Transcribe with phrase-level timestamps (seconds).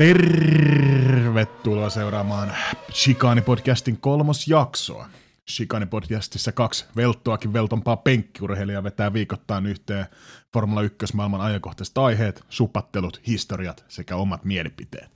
[0.00, 2.52] Tervetuloa seuraamaan
[2.92, 5.06] Shikani-podcastin kolmosjaksoa.
[5.50, 10.06] Shikani-podcastissa kaksi velttoakin veltompaa penkkiurheilijaa vetää viikoittain yhteen
[10.52, 15.10] Formula 1 maailman ajankohtaiset aiheet, supattelut, historiat sekä omat mielipiteet.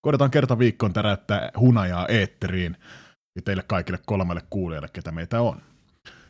[0.00, 2.76] Koitetaan kerta viikkoon täräyttää hunajaa eetteriin
[3.34, 5.62] ja teille kaikille kolmelle kuulijalle, ketä meitä on.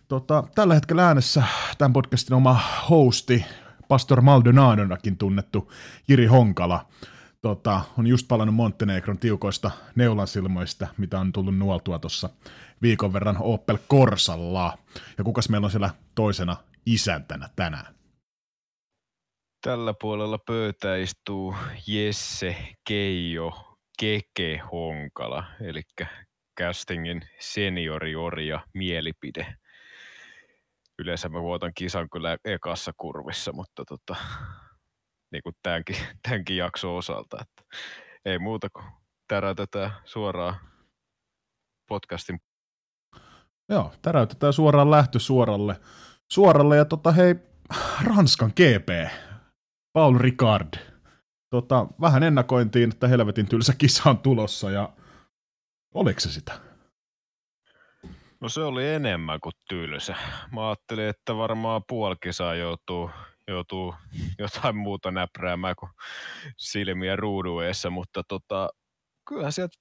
[0.09, 1.42] Tota, tällä hetkellä äänessä
[1.78, 3.45] tämän podcastin oma hosti,
[3.88, 5.73] Pastor Maldonadonakin tunnettu
[6.09, 6.87] Jiri Honkala,
[7.46, 12.30] tota, on just palannut Montenegron tiukoista neulansilmoista, mitä on tullut nuoltua tuossa
[12.82, 14.78] viikon verran Opel Corsalla.
[15.18, 16.56] Ja kukas meillä on siellä toisena
[16.87, 17.95] isäntänä tänään?
[19.60, 21.54] Tällä puolella pöytää istuu
[21.87, 22.56] Jesse
[22.88, 25.82] Keijo Keke Honkala, eli
[26.60, 29.56] castingin senioriorja mielipide.
[30.98, 34.16] Yleensä mä vuotan kisan kyllä ekassa kurvissa, mutta tota,
[35.37, 35.96] niin kuin tämänkin,
[36.29, 37.37] tämänkin jakson osalta.
[37.40, 37.76] Että
[38.24, 38.84] ei muuta kuin
[39.29, 40.56] täräytetään suoraan
[41.88, 42.40] podcastin.
[43.68, 45.80] Joo, täräytetään suoraan lähtö suoralle.
[46.32, 47.34] Suoralle ja tota hei,
[48.04, 49.10] Ranskan GP,
[49.92, 50.74] Paul Ricard.
[51.51, 54.92] Tota, vähän ennakointiin, että helvetin tylsä kisa on tulossa ja
[55.95, 56.60] oliko se sitä?
[58.40, 60.16] No se oli enemmän kuin tylsä.
[60.52, 63.10] Mä ajattelin, että varmaan puoli joutuu
[63.48, 63.94] joutuu
[64.38, 65.91] jotain muuta näpräämään kuin
[66.56, 68.69] silmiä ruudueessa, mutta tota,
[69.28, 69.76] kyllähän sieltä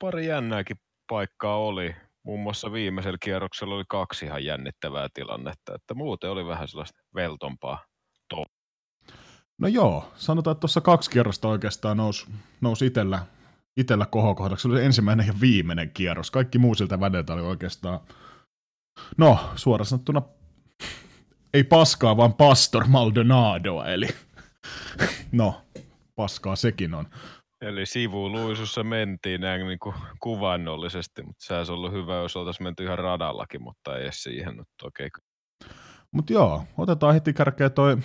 [0.00, 0.76] pari jännääkin
[1.10, 1.96] paikkaa oli.
[2.22, 7.84] Muun muassa viimeisellä kierroksella oli kaksi ihan jännittävää tilannetta, että muuten oli vähän sellaista veltompaa
[8.28, 8.44] to-
[9.58, 12.26] No joo, sanotaan, että tuossa kaksi kierrosta oikeastaan nousi,
[12.60, 13.26] nousi itellä,
[13.76, 14.62] itellä kohokohdaksi.
[14.62, 16.30] Se oli ensimmäinen ja viimeinen kierros.
[16.30, 18.00] Kaikki muu siltä vädeltä oli oikeastaan,
[19.16, 20.22] no suoraan sanottuna
[21.54, 24.06] ei paskaa, vaan Pastor Maldonadoa, eli
[25.32, 25.62] no,
[26.16, 27.06] paskaa sekin on.
[27.60, 32.84] Eli sivuluisussa mentiin näin niin kuin kuvannollisesti, mutta se olisi ollut hyvä, jos oltaisiin menty
[32.84, 35.06] ihan radallakin, mutta ei edes siihen nyt okei.
[35.06, 35.70] Okay.
[36.12, 37.96] Mutta joo, otetaan heti kärkeä toi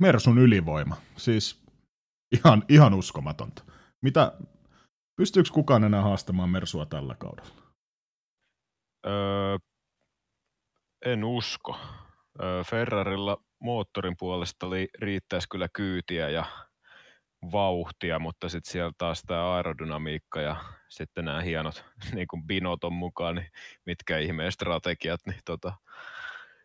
[0.00, 0.96] Mersun ylivoima.
[1.16, 1.62] Siis
[2.32, 3.64] ihan, ihan uskomatonta.
[4.02, 4.32] Mitä,
[5.16, 7.62] pystyykö kukaan enää haastamaan Mersua tällä kaudella?
[9.06, 9.58] Öö,
[11.04, 11.76] en usko.
[12.66, 16.44] Ferrarilla moottorin puolesta li, riittäisi kyllä kyytiä ja
[17.52, 20.56] vauhtia, mutta sitten siellä taas tämä aerodynamiikka ja
[20.88, 21.84] sitten nämä hienot
[22.14, 23.48] niin kuin binot on mukaan, niin
[23.86, 25.72] mitkä ihmeen strategiat, niin tota,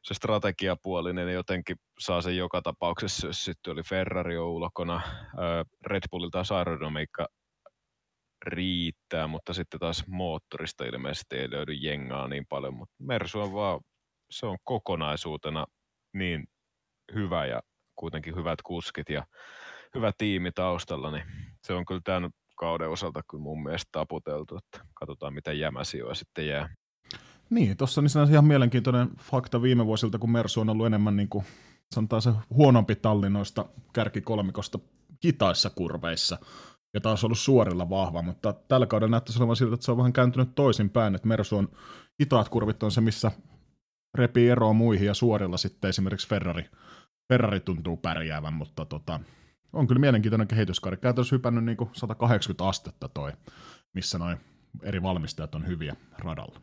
[0.03, 5.01] se strategiapuolinen jotenkin saa sen joka tapauksessa, jos sitten oli Ferrari on ulkona,
[5.85, 7.27] Red Bullilla taas aerodynamiikka
[8.45, 13.79] riittää, mutta sitten taas moottorista ilmeisesti ei löydy jengaa niin paljon, mutta Mersu on vaan
[14.29, 15.65] se on kokonaisuutena
[16.13, 16.47] niin
[17.13, 17.61] hyvä ja
[17.95, 19.25] kuitenkin hyvät kuskit ja
[19.95, 21.23] hyvä tiimi taustalla, niin
[21.63, 26.47] se on kyllä tämän kauden osalta kyllä mun mielestä taputeltu, että katsotaan mitä jämäsijoja sitten
[26.47, 26.69] jää.
[27.49, 31.29] Niin, tuossa on niin ihan mielenkiintoinen fakta viime vuosilta, kun Mersu on ollut enemmän niin
[31.29, 31.45] kuin,
[31.95, 34.79] sanotaan se huonompi talli noista kärkikolmikosta
[35.19, 36.37] kitaissa kurveissa,
[36.93, 40.13] ja taas ollut suorilla vahva, mutta tällä kaudella näyttäisi olevan siltä, että se on vähän
[40.13, 41.69] kääntynyt toisinpäin, että Mersu on
[42.21, 43.31] hitaat kurvit on se, missä
[44.17, 46.69] repii eroa muihin ja suorilla sitten esimerkiksi Ferrari,
[47.29, 49.19] Ferrari tuntuu pärjäävän, mutta tota,
[49.73, 50.97] on kyllä mielenkiintoinen kehityskaari.
[50.97, 53.31] Käytännössä hypännyt niin kuin 180 astetta toi,
[53.93, 54.37] missä noin
[54.83, 56.61] eri valmistajat on hyviä radalla.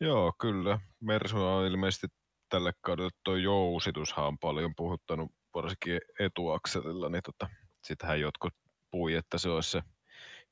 [0.00, 0.78] Joo, kyllä.
[1.00, 2.06] Mersu on ilmeisesti
[2.48, 7.50] tälle kaudelle tuo jousitushan on paljon puhuttanut varsinkin etuakselilla, niin tota,
[7.84, 8.54] sitähän jotkut
[8.90, 9.82] pui, että se olisi se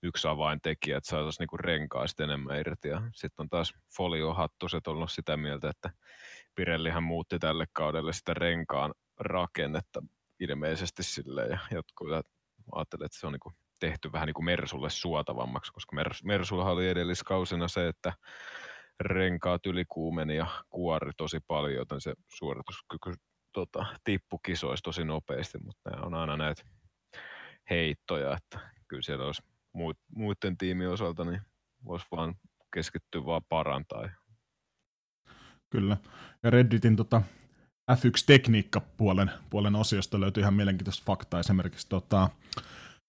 [0.05, 2.89] yksi avaintekijä, että saataisiin niinku renkaista enemmän irti.
[3.15, 5.91] Sitten on taas Folio Hattuset ollut sitä mieltä, että
[6.55, 10.03] Pirellihän muutti tälle kaudelle sitä renkaan rakennetta
[10.41, 11.51] ilmeisesti silleen.
[11.51, 12.09] Ja jotkut
[12.73, 16.89] ajattelevat, että se on niinku tehty vähän niin kuin Mersulle suotavammaksi, koska Mers, Mersulla oli
[16.89, 18.13] edelliskausina se, että
[19.01, 23.13] renkaat ylikuumeni ja kuori tosi paljon, joten se suorituskyky
[23.53, 26.63] tota, tippu kisoisi tosi nopeasti, mutta nämä on aina näitä
[27.71, 29.43] heittoja, että kyllä siellä olisi
[30.17, 31.41] muiden tiimien osalta niin
[31.85, 32.35] voisi vaan
[32.75, 34.09] keskittyä vaan parantaa.
[35.71, 35.97] Kyllä.
[36.43, 37.23] Ja Redditin tota,
[37.93, 42.29] F1-tekniikka-puolen puolen osiosta löytyy ihan mielenkiintoista faktaa esimerkiksi tota,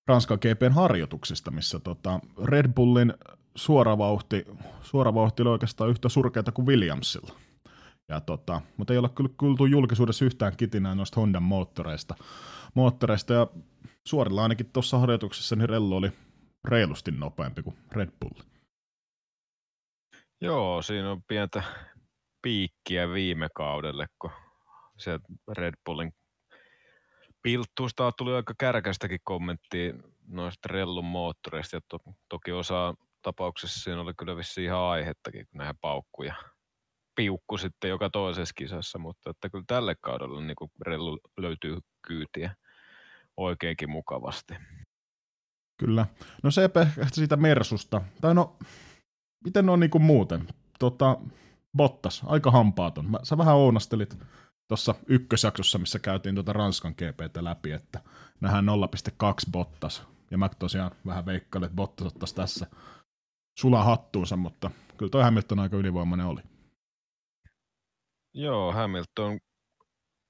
[0.07, 3.13] Ranskan GPn harjoituksista, missä tota, Red Bullin
[3.55, 4.45] suora vauhti,
[4.81, 7.35] suora vauhti oli oikeastaan yhtä surkeata kuin Williamsilla.
[8.09, 12.15] Ja tota, mutta ei ole kyllä kuultu julkisuudessa yhtään kitinää noista Hondan moottoreista.
[12.73, 13.47] moottoreista ja
[14.07, 16.11] suorilla ainakin tuossa harjoituksessa niin Rello oli
[16.67, 18.43] reilusti nopeampi kuin Red Bull.
[20.41, 21.63] Joo, siinä on pientä
[22.41, 24.31] piikkiä viime kaudelle, kun
[24.97, 25.19] se
[25.51, 26.13] Red Bullin
[27.41, 29.93] pilttuusta tuli aika kärkästäkin kommenttia
[30.27, 35.57] noista rellun moottoreista ja to, toki osa tapauksessa siinä oli kyllä vissi ihan aihettakin, kun
[35.57, 36.35] nähdään paukkuja
[37.15, 41.77] piukku sitten joka toisessa kisassa, mutta että kyllä tälle kaudella niin rellu löytyy
[42.07, 42.55] kyytiä
[43.37, 44.53] oikeinkin mukavasti.
[45.77, 46.05] Kyllä.
[46.43, 48.01] No se ehkä siitä Mersusta.
[48.21, 48.57] Tai no,
[49.45, 50.47] miten on niin kuin muuten?
[50.79, 51.17] Tota,
[51.77, 53.11] Bottas, aika hampaaton.
[53.11, 54.17] Mä, sä vähän ounastelit
[54.67, 58.01] tuossa ykkösjaksossa, missä käytiin tuota Ranskan GPtä läpi, että
[58.41, 60.03] nähdään 0,2 Bottas.
[60.31, 62.67] Ja mä tosiaan vähän veikkailin, että Bottas ottaisi tässä
[63.59, 66.41] sula hattuunsa, mutta kyllä toi Hamilton aika ylivoimainen oli.
[68.33, 69.39] Joo, Hamilton,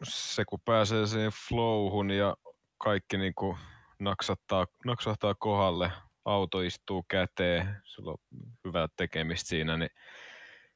[0.04, 2.36] se kun pääsee siihen flowhun ja
[2.78, 3.58] kaikki niin kuin
[4.06, 5.92] naksattaa, naksahtaa kohdalle,
[6.26, 8.18] auto istuu käteen, sulla on
[8.68, 9.90] hyvää tekemistä siinä, niin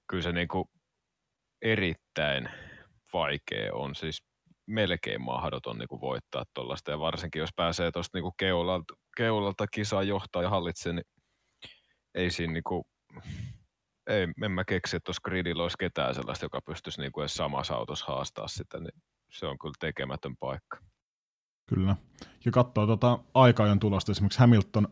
[0.10, 0.66] kyllä se niin kuin
[1.62, 2.50] erittäin
[3.14, 4.24] vaikea on, siis
[4.66, 10.04] melkein mahdoton niin kuin voittaa tuollaista, ja varsinkin jos pääsee tuosta niin keulalta, keulalta kisaa
[10.04, 11.06] johtaa ja hallitsee, niin
[12.16, 12.84] ei siinä niin kuin,
[14.08, 17.34] ei, en mä keksi, että tuossa gridillä olisi ketään sellaista, joka pystyisi niin kuin edes
[17.34, 20.89] samassa autossa haastaa sitä, niin se on kyllä tekemätön paikka.
[21.70, 21.96] Kyllä.
[22.46, 24.88] Ja katsoo tuota aika tulosta, esimerkiksi Hamilton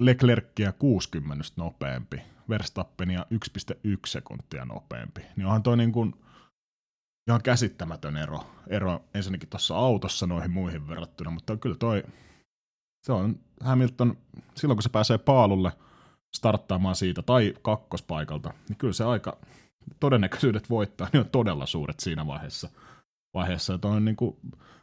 [0.00, 5.20] Leclerckiä 60 nopeampi, Verstappenia 1,1 sekuntia nopeampi.
[5.36, 6.14] Niin onhan toi niin kuin
[7.28, 12.02] ihan käsittämätön ero, ero ensinnäkin tuossa autossa noihin muihin verrattuna, mutta kyllä toi,
[13.02, 14.16] se on Hamilton,
[14.54, 15.72] silloin kun se pääsee paalulle
[16.34, 19.36] starttaamaan siitä tai kakkospaikalta, niin kyllä se aika,
[20.00, 22.68] todennäköisyydet voittaa, niin on todella suuret siinä vaiheessa.
[23.34, 23.74] vaiheessa.
[23.74, 24.36] Että on niin kuin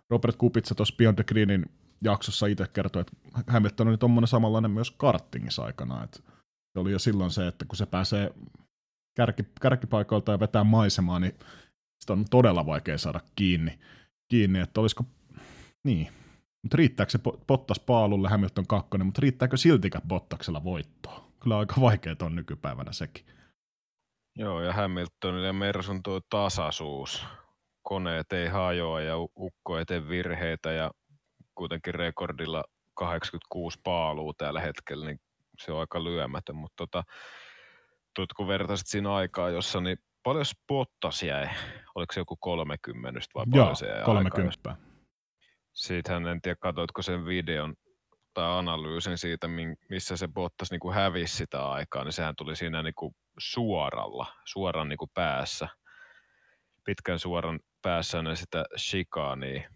[0.10, 1.66] Robert Kupitsa tuossa Beyond the Greenin
[2.04, 3.14] jaksossa itse kertoi, että
[3.48, 6.08] Hamilton oli tuommoinen samanlainen myös kartingissa aikana.
[6.74, 8.34] Se oli jo silloin se, että kun se pääsee
[9.18, 11.36] kärki, kärkipaikoilta ja vetää maisemaa, niin
[12.02, 13.80] sitä on todella vaikea saada kiinni,
[14.32, 15.06] kiinni että olisiko,
[15.84, 16.08] niin,
[16.64, 21.30] mutta riittääkö se Bottas paalulle Hamilton kakkonen, mutta riittääkö siltikään Bottaksella voittoa?
[21.40, 23.26] Kyllä aika vaikea on nykypäivänä sekin.
[24.36, 27.26] Joo, ja Hamiltonille ja Mersun tuo tasaisuus.
[27.90, 30.92] Koneet ei hajoa ja ukko ei tee virheitä ja
[31.56, 32.64] kuitenkin rekordilla
[32.94, 35.20] 86 paaluu tällä hetkellä, niin
[35.60, 36.56] se on aika lyömätön.
[36.56, 37.04] Mutta tota,
[38.16, 41.50] tuot, kun vertaisit siinä aikaa, jossa niin paljon spottas jäi?
[41.96, 44.70] Oliko se joku 30 vai paljon Joo, se jäi 30.
[44.70, 44.86] Aikaa?
[45.74, 47.76] Siitähän en tiedä, katsoitko sen videon
[48.34, 49.48] tai analyysin siitä,
[49.90, 54.26] missä se Bottas niin kuin hävisi sitä aikaa, niin sehän tuli siinä niin kuin suoralla,
[54.46, 55.68] suoran niin kuin päässä,
[56.90, 59.70] pitkän suoran päässä ne sitä shikaania,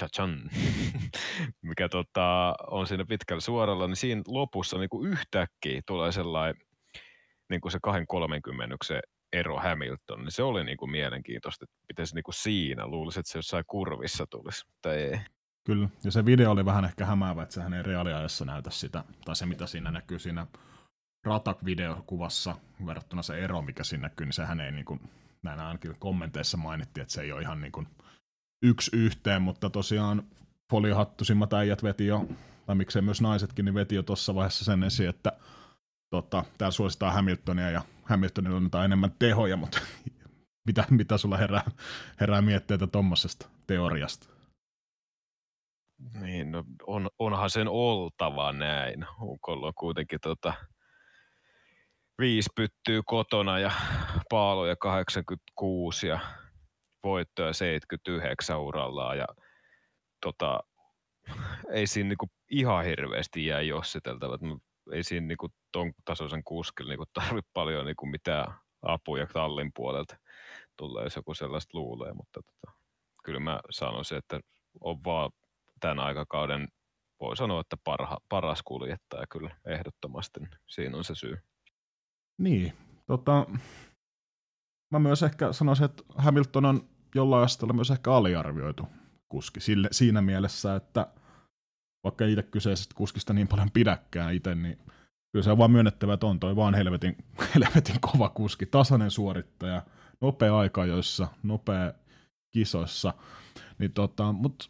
[0.00, 0.50] Chachan,
[1.68, 6.62] mikä tota, on siinä pitkällä suoralla, niin siinä lopussa niin kuin yhtäkkiä tulee sellainen
[7.50, 8.78] niin kuin se 230
[9.32, 13.20] ero Hamilton, niin se oli niin kuin mielenkiintoista, että miten se niin kuin siinä luulisi,
[13.20, 15.20] että se jossain kurvissa tulisi, tai ei.
[15.66, 19.36] Kyllä, ja se video oli vähän ehkä hämäävä, että sehän ei reaaliajassa näytä sitä, tai
[19.36, 20.46] se mitä siinä näkyy siinä
[21.26, 25.00] Ratak-videokuvassa verrattuna se ero, mikä siinä näkyy, niin sehän ei niin kuin,
[25.44, 27.86] näin ainakin kommenteissa mainittiin, että se ei ole ihan niin kuin
[28.62, 30.22] yksi yhteen, mutta tosiaan
[30.70, 32.28] foliohattusimmat äijät veti jo,
[32.66, 35.32] tai miksei myös naisetkin, niin veti jo tuossa vaiheessa sen esiin, että
[36.10, 39.80] tota, täällä suositaan Hamiltonia ja Hamiltonilla on enemmän tehoja, mutta
[40.66, 41.70] mitä, mitä sulla herää,
[42.20, 44.34] herää mietteitä tuommoisesta teoriasta?
[46.20, 49.06] Niin, no on, onhan sen oltava näin.
[49.20, 50.52] Ukolla on kuitenkin tota,
[52.18, 53.70] viisi pyttyy kotona ja
[54.30, 56.20] paaloja 86 ja
[57.04, 59.26] voittoja 79 urallaan ja
[60.20, 60.60] tota,
[61.70, 64.38] ei siinä niinku ihan hirveästi jää jossiteltavaa.
[64.92, 70.16] Ei siinä niinku ton tasoisen kuskilla niinku tarvitse paljon niinku mitään apuja tallin puolelta
[70.76, 72.76] tulee, jos joku sellaista luulee, mutta tota,
[73.24, 74.40] kyllä mä sanoisin, että
[74.80, 75.30] on vaan
[75.80, 76.68] tämän aikakauden,
[77.20, 80.40] voi sanoa, että parha, paras kuljettaja kyllä ehdottomasti.
[80.66, 81.38] Siinä on se syy.
[82.38, 82.72] Niin,
[83.06, 83.46] tota,
[84.90, 88.88] mä myös ehkä sanoisin, että Hamilton on jollain asteella myös ehkä aliarvioitu
[89.28, 91.06] kuski sille, siinä mielessä, että
[92.04, 94.78] vaikka itse kyseisestä kuskista niin paljon pidäkään itse, niin
[95.32, 97.16] kyllä se on vaan myönnettävä, että on toi vaan helvetin,
[97.54, 99.82] helvetin kova kuski, tasainen suorittaja,
[100.20, 101.92] nopea aika joissa, nopea
[102.50, 103.14] kisoissa,
[103.78, 104.66] niin tota, mutta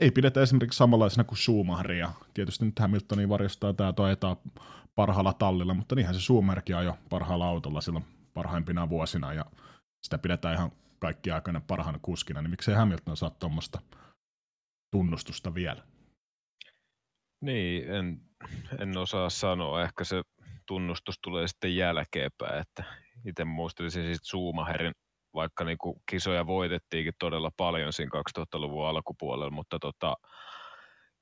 [0.00, 2.12] ei pidetä esimerkiksi samanlaisena kuin Schumacheria.
[2.34, 4.36] Tietysti nyt Hamiltonin varjostaa tämä toetaan
[4.94, 9.44] parhaalla tallilla, mutta niinhän se Schumacherkin jo parhaalla autolla silloin parhaimpina vuosina ja
[10.02, 13.80] sitä pidetään ihan kaikki aikana parhaana kuskina, niin miksei Hamilton saa tuommoista
[14.90, 15.82] tunnustusta vielä?
[17.40, 18.20] Niin, en,
[18.78, 19.82] en osaa sanoa.
[19.82, 20.22] Ehkä se
[20.66, 22.84] tunnustus tulee sitten jälkeenpäin, että
[23.26, 24.92] itse muistelisin siis Schumacherin,
[25.34, 30.14] vaikka niin kuin kisoja voitettiinkin todella paljon siinä 2000-luvun alkupuolella, mutta tota,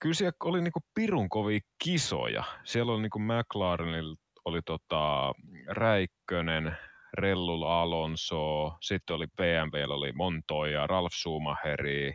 [0.03, 2.45] kyllä siellä oli niinku pirun kovia kisoja.
[2.65, 5.33] Siellä oli niinku McLarenilla oli tota
[5.67, 6.77] Räikkönen,
[7.15, 12.15] Rellul Alonso, sitten oli BMW, oli Montoya, Ralf Schumacheri,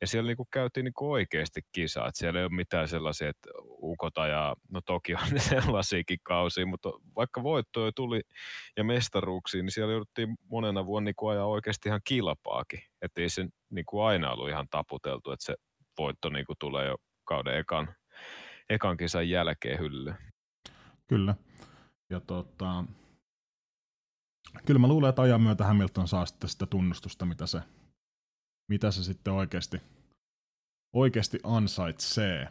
[0.00, 2.08] ja siellä niinku käytiin niinku oikeasti kisaa.
[2.08, 3.50] Et siellä ei ole mitään sellaisia, että
[3.82, 8.20] ukota ja no toki on sellaisiakin kausia, mutta vaikka voittoja tuli
[8.76, 12.80] ja mestaruuksia, niin siellä jouduttiin monena vuonna niinku ajaa oikeasti ihan kilpaakin.
[13.02, 15.54] Että ei se niinku aina ollut ihan taputeltu, että se
[15.98, 17.94] voitto niinku tulee jo kauden ekan,
[18.68, 20.16] ekan kisan jälkeen hyllyyn.
[21.08, 21.34] Kyllä.
[22.10, 22.84] Ja tota,
[24.66, 27.60] kyllä mä luulen, että ajan myötä Hamilton saa sitten sitä tunnustusta, mitä se,
[28.68, 29.80] mitä se sitten oikeasti,
[30.92, 32.48] oikeasti ansaitsee.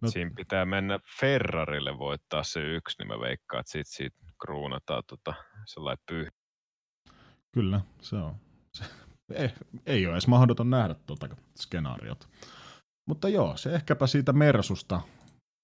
[0.00, 5.02] No, Siinä pitää mennä Ferrarille voittaa se yksi, niin mä veikkaan, että siitä, siitä kruunataan
[5.06, 5.34] tota,
[5.66, 6.28] sellainen pyh.
[7.52, 8.34] Kyllä, se on.
[8.74, 8.84] Se,
[9.34, 9.50] ei,
[9.86, 12.28] ei ole edes mahdoton nähdä tuota skenaariota.
[13.10, 15.00] Mutta joo, se ehkäpä siitä Mersusta.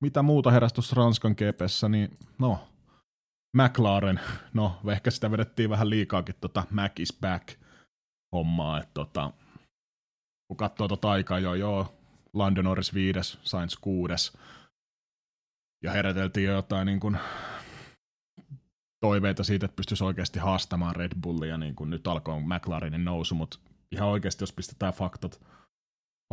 [0.02, 2.68] Mitä muuta heräsi Ranskan GPssä, niin no,
[3.56, 4.20] McLaren,
[4.54, 7.48] no ehkä sitä vedettiin vähän liikaakin tota Mac is back
[8.32, 9.32] hommaa, että tota,
[10.48, 11.94] kun katsoo tota aikaa jo, joo,
[12.32, 14.38] London Norris viides, Sainz kuudes,
[15.84, 17.18] ja heräteltiin jo jotain niin kuin,
[19.00, 23.58] toiveita siitä, että pystyisi oikeasti haastamaan Red Bullia, niin kuin nyt alkoi McLarenin nousu, mutta
[23.92, 25.40] ihan oikeasti, jos pistetään faktat,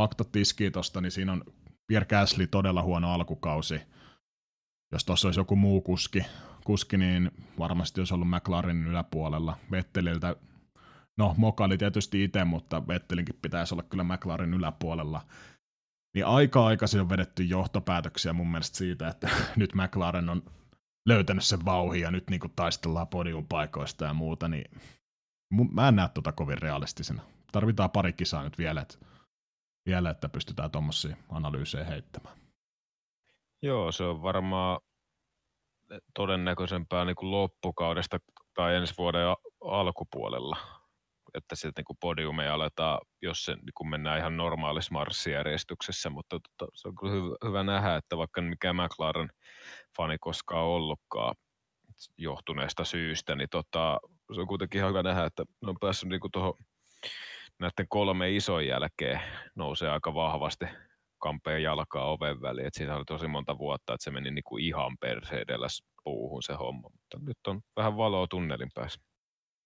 [0.01, 1.43] faktat tiskiin tosta, niin siinä on
[1.87, 3.81] Pierre Gasly todella huono alkukausi.
[4.91, 6.25] Jos tuossa olisi joku muu kuski,
[6.65, 9.57] kuski, niin varmasti olisi ollut McLarenin yläpuolella.
[9.71, 10.35] Vetteliltä,
[11.17, 15.21] no Moka oli tietysti itse, mutta Vettelinkin pitäisi olla kyllä McLarenin yläpuolella.
[16.15, 20.43] Niin aika aikaisin on vedetty johtopäätöksiä mun mielestä siitä, että nyt McLaren on
[21.07, 24.71] löytänyt sen vauhin ja nyt niinku taistellaan podiumpaikoista ja muuta, niin
[25.71, 27.21] mä en näe tota kovin realistisena.
[27.51, 28.97] Tarvitaan pari kisaa nyt vielä, että,
[29.85, 32.37] vielä, että pystytään tuommoisia analyysejä heittämään.
[33.61, 34.79] Joo, se on varmaan
[36.15, 38.17] todennäköisempää niin kuin loppukaudesta
[38.53, 39.27] tai ensi vuoden
[39.61, 40.57] alkupuolella,
[41.33, 46.71] että sitten niin podiumeja aletaan, jos se niin kuin mennään ihan normaalissa marssijärjestyksessä, mutta tota,
[46.75, 49.29] se on kyllä hyvä, hyvä nähdä, että vaikka mikä McLaren
[49.97, 51.35] fani koskaan ollutkaan
[52.17, 53.99] johtuneesta syystä, niin tota,
[54.35, 56.53] se on kuitenkin ihan hyvä nähdä, että ne on päässyt niin tuohon
[57.63, 59.21] näiden kolme ison jälkeen
[59.55, 60.65] nousee aika vahvasti
[61.17, 62.67] kampeen jalkaa oven väliin.
[62.67, 65.67] Et siinä oli tosi monta vuotta, että se meni niinku ihan perseedellä
[66.03, 69.01] puuhun se homma, mutta nyt on vähän valoa tunnelin päässä.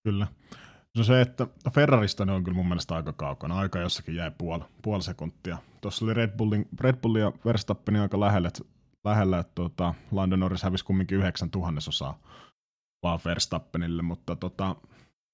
[0.03, 0.27] Kyllä.
[0.97, 3.59] No se, että Ferrarista ne on kyllä mun mielestä aika kaukana.
[3.59, 5.57] Aika jossakin jäi puoli, puoli sekuntia.
[5.81, 8.63] Tuossa oli Red Bullin, Red Bullin ja Verstappenin aika lähellä, että,
[9.05, 12.19] lähellä, että tuota, Lando Norris hävisi kumminkin yhdeksän tuhannesosaa
[13.03, 14.75] vaan Verstappenille, mutta tota,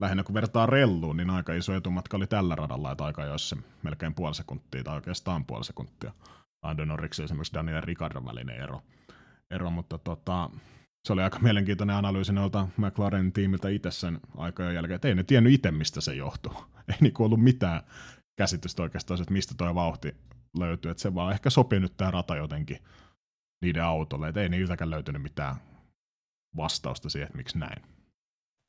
[0.03, 4.13] lähinnä kun vertaa relluun, niin aika iso etumatka oli tällä radalla, että aika joissa melkein
[4.13, 6.12] puoli sekuntia tai oikeastaan puoli sekuntia.
[6.63, 8.81] Lando Norris esimerkiksi Daniel Ricardon välinen ero.
[9.51, 10.50] ero mutta tota,
[11.07, 15.24] se oli aika mielenkiintoinen analyysi noilta McLarenin tiimiltä itse sen aikojen jälkeen, että ei ne
[15.24, 16.53] tiennyt itse, mistä se johtuu.
[16.91, 17.81] Ei niinku ollut mitään
[18.38, 20.15] käsitystä oikeastaan, että mistä tuo vauhti
[20.57, 22.79] löytyy, että se vaan ehkä sopii nyt tämä rata jotenkin
[23.62, 25.55] niiden autolle, että ei niiltäkään löytynyt mitään
[26.57, 27.83] vastausta siihen, että miksi näin.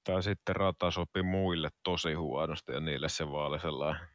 [0.05, 4.09] Tai sitten rata sopi muille tosi huonosti ja niille se vaan oli sellainen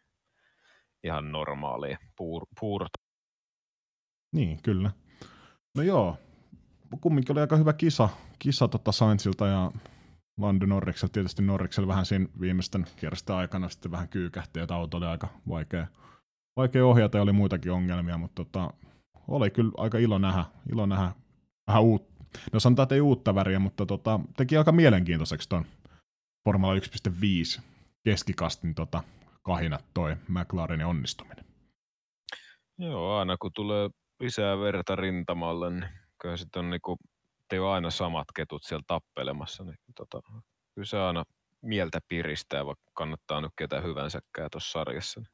[1.04, 3.00] ihan normaali puur, puurta.
[4.36, 4.92] Niin, kyllä.
[5.78, 6.18] No joo,
[7.02, 9.72] kumminkin oli aika hyvä kisa, kisa tota Sainzilta ja
[10.38, 11.14] Lando Norrikselta.
[11.14, 15.88] Tietysti Norriksella vähän siinä viimeisten kierrosten aikana sitten vähän kyykähti, että auto oli aika vaikea,
[16.56, 18.74] vaikea ohjata ja oli muitakin ongelmia, mutta tota,
[19.28, 21.12] oli kyllä aika ilo nähdä, ilo nähdä
[21.68, 22.10] vähän uutta.
[22.54, 25.66] No sanotaan, että ei uutta väriä, mutta tota, teki aika mielenkiintoiseksi ton
[26.44, 27.62] Formula 1.5
[28.04, 29.04] keskikastin tota,
[29.44, 31.46] kahinat toi McLarenin onnistuminen.
[32.78, 35.90] Joo, aina kun tulee lisää verta rintamalle, niin
[36.22, 36.98] kyllä sitten on niinku,
[37.50, 40.22] te on aina samat ketut siellä tappelemassa, niin tota,
[40.76, 41.24] kyllä se aina
[41.62, 45.20] mieltä piristää, vaikka kannattaa nyt ketä hyvänsäkään tuossa sarjassa.
[45.20, 45.32] Niin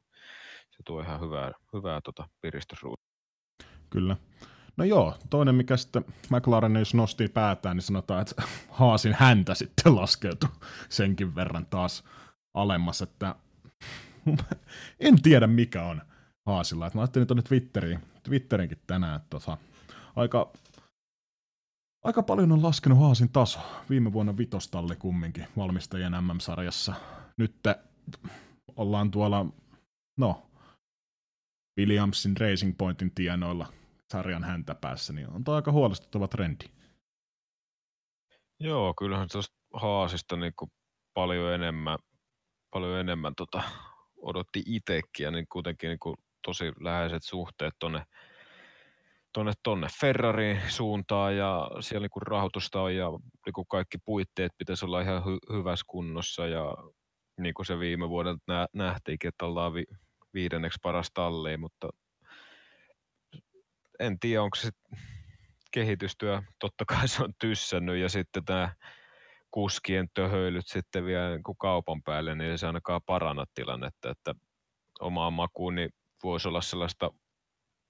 [0.70, 3.06] se tuo ihan hyvää, hyvää tota piristysruutua.
[3.90, 4.16] Kyllä.
[4.76, 9.96] No joo, toinen mikä sitten McLaren, jos nosti päätään, niin sanotaan, että Haasin häntä sitten
[9.96, 10.50] laskeutui
[10.88, 12.04] senkin verran taas
[12.54, 13.34] alemmas, että
[15.00, 16.02] en tiedä mikä on
[16.46, 16.86] Haasilla.
[16.86, 19.58] Että mä ajattelin tuonne Twitteriin, Twitterinkin tänään, että tota,
[20.16, 20.52] aika
[22.06, 23.60] Aika paljon on laskenut Haasin taso.
[23.90, 26.94] Viime vuonna vitostalli kumminkin valmistajien MM-sarjassa.
[27.36, 27.56] Nyt
[28.76, 29.46] ollaan tuolla,
[30.18, 30.46] no,
[31.78, 33.72] Williamsin Racing Pointin tienoilla
[34.12, 36.64] sarjan häntä päässä, niin on aika huolestuttava trendi.
[38.60, 40.70] Joo, kyllähän tuosta Haasista niin kuin
[41.14, 41.98] paljon enemmän,
[42.70, 43.62] paljon enemmän tota,
[44.16, 48.02] odotti itsekin ja niin kuitenkin niin kuin tosi läheiset suhteet tuonne
[49.36, 53.06] tonne, tonne Ferrarin suuntaan ja siellä niin kuin rahoitusta on ja
[53.46, 56.76] niin kuin kaikki puitteet pitäisi olla ihan hy- hyvässä kunnossa ja
[57.40, 59.96] niin kuin se viime vuodelta nä- nähtiinkin, että ollaan vi-
[60.34, 61.88] viidenneksi paras talli, mutta
[64.00, 64.70] en tiedä, onko se
[65.72, 68.74] kehitystyö, totta kai se on tyssännyt ja sitten tämä
[69.50, 74.34] kuskien töhöilyt sitten vielä niin kuin kaupan päälle, niin ei se ainakaan paranna tilannetta, että
[75.00, 75.90] omaan makuun niin
[76.22, 77.10] voisi olla sellaista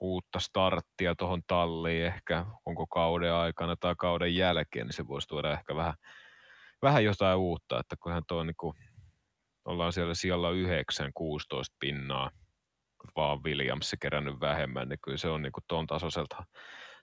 [0.01, 5.53] uutta starttia tuohon talliin ehkä, onko kauden aikana tai kauden jälkeen, niin se voisi tuoda
[5.53, 5.95] ehkä vähän,
[6.83, 8.77] vähän jotain uutta, että kunhan tuo niin kuin,
[9.65, 12.31] ollaan siellä siellä 9, 16 pinnaa,
[13.17, 16.45] vaan Williams kerännyt vähemmän, niin kyllä se on niin kuin tuon tasoiselta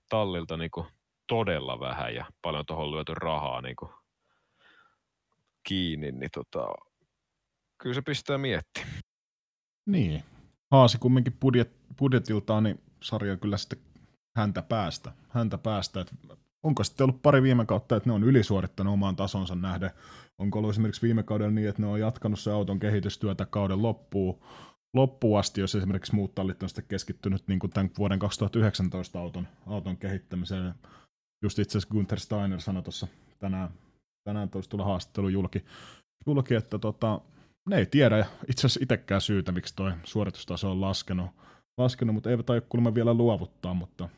[0.10, 0.88] tallilta niin kuin
[1.28, 3.92] todella vähän ja paljon tuohon lyöty rahaa niin kuin
[5.68, 6.68] kiinni, niin tota,
[7.78, 9.00] kyllä se pistää miettimään.
[9.86, 10.24] Niin.
[10.72, 13.80] Haasi kumminkin budjet, budjetiltaan, niin sarja kyllä sitten
[14.38, 15.12] häntä päästä.
[15.30, 16.02] Häntä päästä.
[16.02, 16.14] Et
[16.64, 19.92] onko sitten ollut pari viime kautta, että ne on ylisuorittanut omaan tasonsa nähden?
[20.38, 24.42] Onko ollut esimerkiksi viime kaudella niin, että ne on jatkanut se auton kehitystyötä kauden loppuun,
[24.94, 29.48] loppuun asti, jos esimerkiksi muut tallit on sitten keskittynyt niin kuin tämän vuoden 2019 auton,
[29.68, 30.74] auton kehittämiseen.
[31.44, 33.08] Just itse asiassa Günther Steiner sanoi tuossa
[33.40, 33.70] tänään,
[34.24, 35.66] tänään tulisi tulla haastattelu julki,
[36.28, 37.22] julki että tota,
[37.70, 41.32] ne ei tiedä itse asiassa itsekään syytä, miksi tuo suoritustaso on laskenut,
[41.78, 44.10] laskenut mutta eivät aio kuulemma vielä luovuttaa, mutta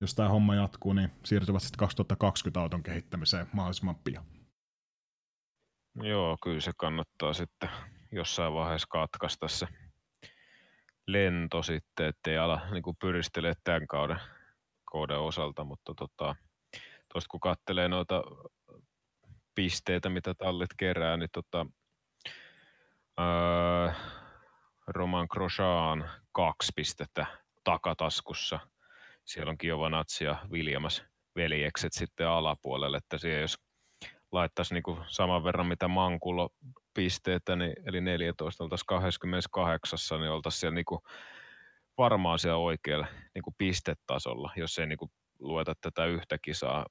[0.00, 4.24] jos tämä homma jatkuu, niin siirtyvät sitten 2020 auton kehittämiseen mahdollisimman pian.
[6.02, 7.68] Joo, kyllä se kannattaa sitten
[8.12, 9.66] jossain vaiheessa katkaista se
[11.06, 14.20] lento sitten, ettei ala niin kuin pyristele tämän kauden,
[14.92, 16.36] kauden osalta, mutta tota,
[17.30, 18.22] kun katselee noita
[19.54, 21.66] pisteitä, mitä tallit kerää, niin tota,
[23.20, 23.92] öö,
[24.86, 27.26] Roman Grosjean kaksi pistettä
[27.64, 28.58] takataskussa.
[29.24, 31.04] Siellä on Giovanazzi ja Williams
[31.36, 33.58] veljekset sitten alapuolelle, että siellä jos
[34.32, 36.50] laittaisi niin kuin saman verran mitä Mankulo
[36.94, 41.00] pisteitä, niin, eli 14 oltaisiin 28, niin oltaisiin siellä niin kuin
[41.98, 46.86] varmaan siellä oikealla niin kuin pistetasolla, jos ei niin kuin lueta tätä yhtä kisaa,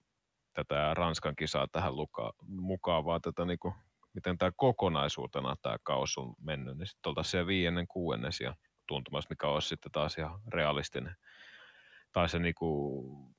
[0.53, 3.73] tätä Ranskan kisaa tähän luka, mukaan, vaan tätä niin kuin,
[4.13, 8.55] miten tämä kokonaisuutena tämä kaus on mennyt, niin sitten oltaisiin siellä viiennen, kuuennes ja
[8.87, 11.15] tuntumassa, mikä olisi sitten taas ihan realistinen.
[12.11, 13.35] Tai se niin kuin,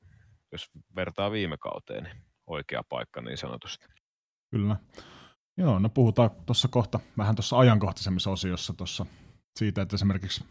[0.53, 3.87] jos vertaa viime kauteen, niin oikea paikka niin sanotusti.
[4.51, 4.77] Kyllä.
[5.57, 9.07] Joo, no puhutaan tuossa kohta vähän tuossa ajankohtaisemmissa osiossa tuossa
[9.59, 10.45] siitä, että esimerkiksi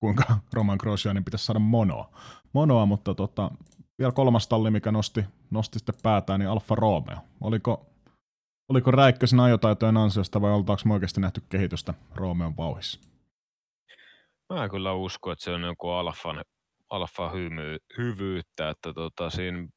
[0.00, 2.10] kuinka Roman Grosjeanin pitäisi saada monoa.
[2.52, 3.50] Monoa, mutta tota,
[3.98, 7.16] vielä kolmas talli, mikä nosti, nosti sitten päätään, niin Alfa Romeo.
[7.40, 7.86] Oliko,
[8.68, 13.00] oliko Räikkösen ajotaitojen ansiosta vai oltaanko me oikeasti nähty kehitystä Romeon vauhissa?
[14.54, 16.42] Mä kyllä usko, että se on joku alfan,
[16.90, 19.68] alfa hymy, hyvyyttä, että tota, siinä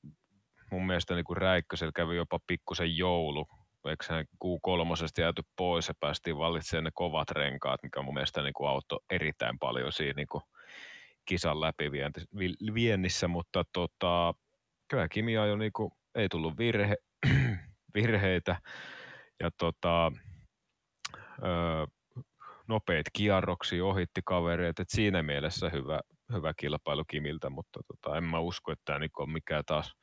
[0.72, 3.48] mun mielestä niin kuin Räikkösellä kävi jopa pikkusen joulu,
[3.89, 8.54] eikö hän Q3 jääty pois ja päästiin valitsemaan ne kovat renkaat, mikä mun mielestä niin
[8.54, 10.43] kuin auttoi erittäin paljon siinä niin kuin
[11.26, 14.34] kisan läpiviennissä, mutta tota,
[14.88, 16.95] kyllä Kimi jo niin kuin, ei tullut virhe,
[17.95, 18.56] virheitä.
[19.39, 20.12] Ja tota,
[21.43, 21.86] öö,
[22.67, 26.00] nopeita kierroksia ohitti kavereita, että siinä mielessä hyvä,
[26.34, 29.95] hyvä kilpailu Kimiltä, mutta tota, en mä usko, että tämä niin on mikään taas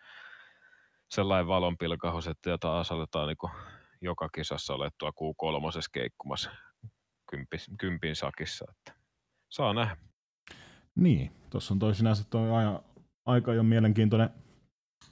[1.13, 3.53] sellainen valonpilkahus, että taas aletaan niin
[4.01, 6.51] joka kisassa olettua Q3 keikkumassa
[7.31, 8.65] kympin, kympin sakissa.
[8.71, 9.01] Että
[9.51, 9.97] saa nähdä.
[10.95, 12.83] Niin, tuossa on toisinaan toi aja,
[13.27, 14.31] aika jo mielenkiintoinen,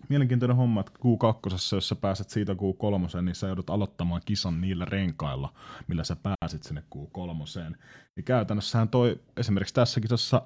[0.08, 4.84] mielenkiintoinen homma, että Q2, jos sä pääset siitä Q3, niin sä joudut aloittamaan kisan niillä
[4.84, 5.52] renkailla,
[5.88, 7.76] millä sä pääsit sinne Q3.
[8.16, 10.42] Niin käytännössähän toi esimerkiksi tässä kisassa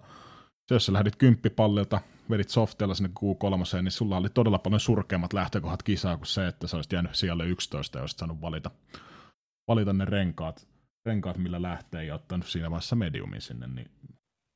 [0.71, 5.83] jos sä lähdit kymppipallilta, vedit softeella sinne Q3, niin sulla oli todella paljon surkeammat lähtökohdat
[5.83, 8.71] kisaa kuin se, että sä olisit jäänyt siellä 11 ja olisit saanut valita,
[9.69, 10.69] valita ne renkaat,
[11.07, 13.91] renkaat, millä lähtee ja ottanut siinä vaiheessa mediumin sinne, niin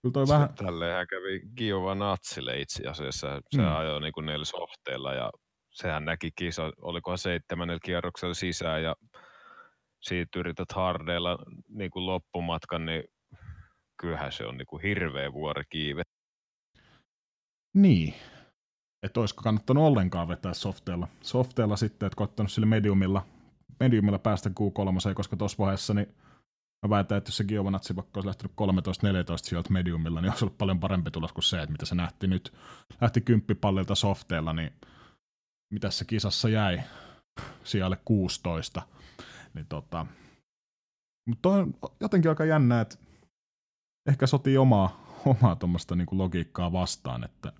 [0.03, 0.55] Kyllä toi vähän...
[0.55, 3.41] Tälleenhän kävi Giovanazzille itse asiassa.
[3.51, 3.77] Se mm.
[3.77, 5.31] ajoi niin niillä softeilla ja
[5.71, 8.97] sehän näki kisa, olikohan seitsemännellä kierroksella sisään ja
[10.01, 13.05] siitä yrität hardeilla niin kuin loppumatkan, niin
[14.01, 16.03] kyllähän se on niin kuin hirveä vuorikiive.
[17.75, 18.15] Niin.
[19.03, 21.09] Että olisiko kannattanut ollenkaan vetää softeella.
[21.21, 23.27] Softeella sitten, että ottanut sille mediumilla,
[23.81, 26.15] mediumilla päästä Q3, koska tuossa vaiheessa niin
[26.87, 28.55] mä väitän, että jos se Giovanazzi vaikka olisi lähtenyt 13-14
[29.43, 32.53] sieltä mediumilla, niin olisi ollut paljon parempi tulos kuin se, että mitä se nähti nyt.
[33.01, 34.73] Lähti kymppipallilta softeella, niin
[35.73, 36.81] mitä se kisassa jäi
[37.65, 38.83] siellä 16.
[39.55, 40.07] Niin tota,
[41.29, 42.97] mutta on jotenkin aika jännä, että
[44.09, 47.53] ehkä sotii omaa, omaa tuommoista niin logiikkaa vastaan, että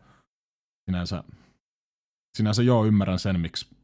[0.85, 1.25] sinänsä,
[2.37, 3.77] sinänsä joo ymmärrän sen, miksi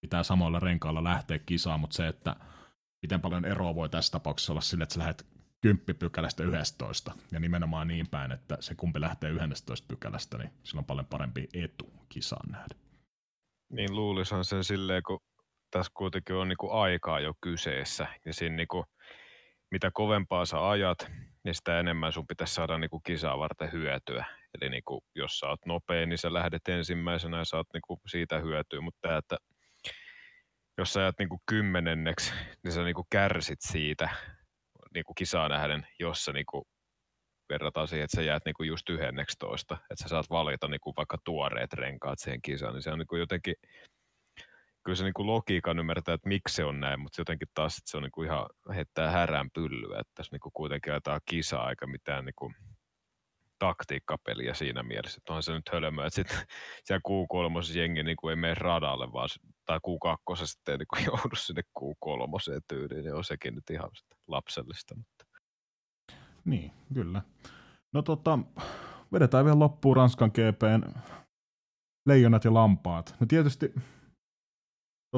[0.00, 2.36] pitää samoilla renkailla lähteä kisaan, mutta se, että
[3.02, 5.26] miten paljon eroa voi tässä tapauksessa olla sille, että sä lähdet
[5.62, 10.78] 10 pykälästä 11, ja nimenomaan niin päin, että se kumpi lähtee 11 pykälästä, niin sillä
[10.78, 12.74] on paljon parempi etu kisaan nähdä.
[13.72, 15.20] Niin luulisan sen silleen, kun
[15.70, 18.84] tässä kuitenkin on niinku aikaa jo kyseessä, ja siinä niinku,
[19.70, 20.98] mitä kovempaa sä ajat,
[21.46, 24.24] niin sitä enemmän sun pitäisi saada niinku kisaa varten hyötyä.
[24.60, 28.80] Eli niinku, jos sä oot nopea, niin sä lähdet ensimmäisenä ja saat niinku siitä hyötyä,
[28.80, 29.36] mutta tämä, että
[30.78, 32.32] jos sä ajat niinku kymmenenneksi,
[32.64, 34.08] niin sä niinku kärsit siitä
[34.94, 36.66] niinku kisaa nähden, jos sä niinku
[37.48, 41.72] verrataan siihen, että sä jäät niinku just 11, että sä saat valita niinku vaikka tuoreet
[41.72, 43.54] renkaat siihen kisaan, niin se on niinku jotenkin,
[44.86, 48.02] kyllä se niinku logiikan ymmärtää, että miksi se on näin, mutta jotenkin taas se on
[48.02, 52.52] niinku ihan heittää härän pyllyä, että tässä niinku kuitenkin ajetaan kisaa eikä mitään niinku
[53.58, 56.38] taktiikkapeliä siinä mielessä, että on se nyt hölmö, että sitten
[56.84, 59.28] siellä Q3 jengi niin kuin ei mene radalle, vaan,
[59.64, 63.90] tai Q2 sitten niin kuin joudu sinne Q3 tyyliin, niin on sekin nyt ihan
[64.28, 64.94] lapsellista.
[64.94, 65.24] Mutta.
[66.44, 67.22] Niin, kyllä.
[67.92, 68.38] No tota,
[69.12, 71.00] vedetään vielä loppuun Ranskan GPn
[72.06, 73.14] leijonat ja lampaat.
[73.20, 73.74] No tietysti,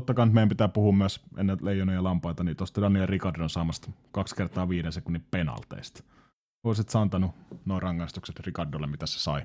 [0.00, 3.90] totta kai meidän pitää puhua myös ennen leijonia ja lampaita, niin tuosta Daniel Ricardon saamasta
[4.12, 6.02] kaksi kertaa viiden sekunnin penalteista
[6.64, 7.30] olisit sä antanut
[7.64, 9.42] nuo rangaistukset Ricardolle, mitä se sai,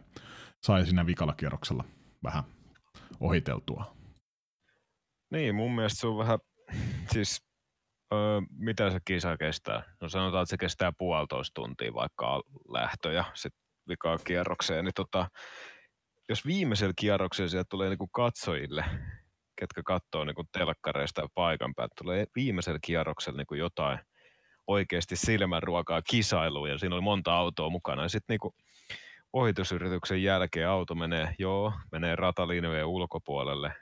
[0.64, 1.84] sai siinä vikalla kierroksella
[2.24, 2.44] vähän
[3.20, 3.96] ohiteltua?
[5.32, 6.40] Niin, mun mielestä se on vähän,
[7.12, 7.42] siis
[8.14, 9.84] öö, mitä se kisa kestää?
[10.02, 15.30] No sanotaan, että se kestää puolitoista tuntia vaikka lähtö ja sitten vikaa kierrokseen, niin tota,
[16.30, 18.86] jos viimeisellä kierroksella sieltä tulee niinku katsojille,
[19.56, 24.00] ketkä katsoo niinku telkkareista ja paikan päältä, tulee viimeisellä kierroksella niinku jotain–
[24.68, 28.04] oikeasti silmänruokaa kisailuun ja siinä oli monta autoa mukana.
[28.04, 28.56] Ja sitten niinku
[29.34, 33.74] ohitusyrityksen jälkeen auto menee, joo, menee ratalinjojen ulkopuolelle,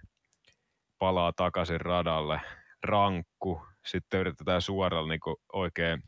[1.00, 2.42] palaa takaisin radalle,
[2.84, 6.04] rankku, sitten yritetään suoralla niinku oikein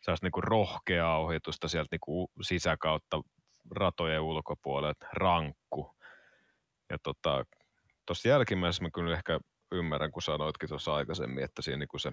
[0.00, 3.20] sellaista niinku rohkeaa ohitusta sieltä niinku sisäkautta
[3.70, 5.96] ratojen ulkopuolelle, rankku.
[6.90, 7.44] Ja tota,
[8.06, 9.40] tuossa jälkimmäisessä mä kyllä ehkä
[9.72, 12.12] ymmärrän, kun sanoitkin tuossa aikaisemmin, että siinä niinku se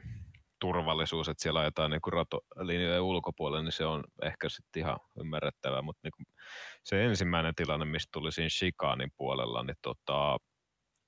[0.59, 5.99] turvallisuus, että siellä ajetaan niin ratolinjojen ulkopuolelle, niin se on ehkä sitten ihan ymmärrettävää, mutta
[6.03, 6.27] niin
[6.83, 10.37] se ensimmäinen tilanne, mistä tuli siinä Shikanin puolella, niin tota,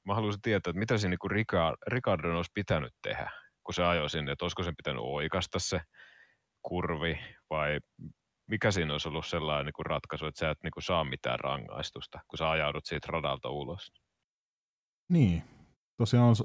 [0.05, 3.31] mä haluaisin tietää, että mitä siinä niin Ricardon olisi pitänyt tehdä,
[3.63, 5.81] kun se ajoi sinne, että olisiko sen pitänyt oikasta se
[6.61, 7.19] kurvi
[7.49, 7.79] vai
[8.47, 12.19] mikä siinä olisi ollut sellainen niin ratkaisu, että sä et niin kuin saa mitään rangaistusta,
[12.27, 13.91] kun sä ajaudut siitä radalta ulos.
[15.09, 15.43] Niin,
[15.97, 16.35] tosiaan on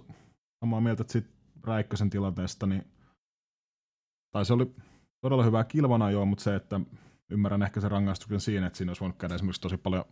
[0.60, 1.28] samaa mieltä, että siitä
[1.64, 2.84] Räikkösen tilanteesta, niin
[4.32, 4.74] tai se oli
[5.20, 6.80] todella hyvää kilvana joo, mutta se, että
[7.30, 10.04] ymmärrän ehkä sen rangaistuksen siinä, että siinä olisi voinut käydä esimerkiksi tosi paljon,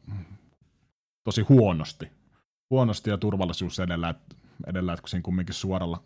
[1.25, 2.11] tosi huonosti.
[2.71, 6.03] Huonosti ja turvallisuus edellä, että, edellä, että kun siinä kumminkin suoralla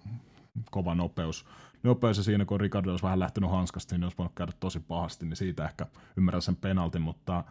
[0.70, 1.46] kova nopeus.
[1.82, 5.26] Nopeus ja siinä, kun Ricardo olisi vähän lähtenyt hanskasta, niin olisi voinut käydä tosi pahasti,
[5.26, 7.44] niin siitä ehkä ymmärrän sen penaltin, mutta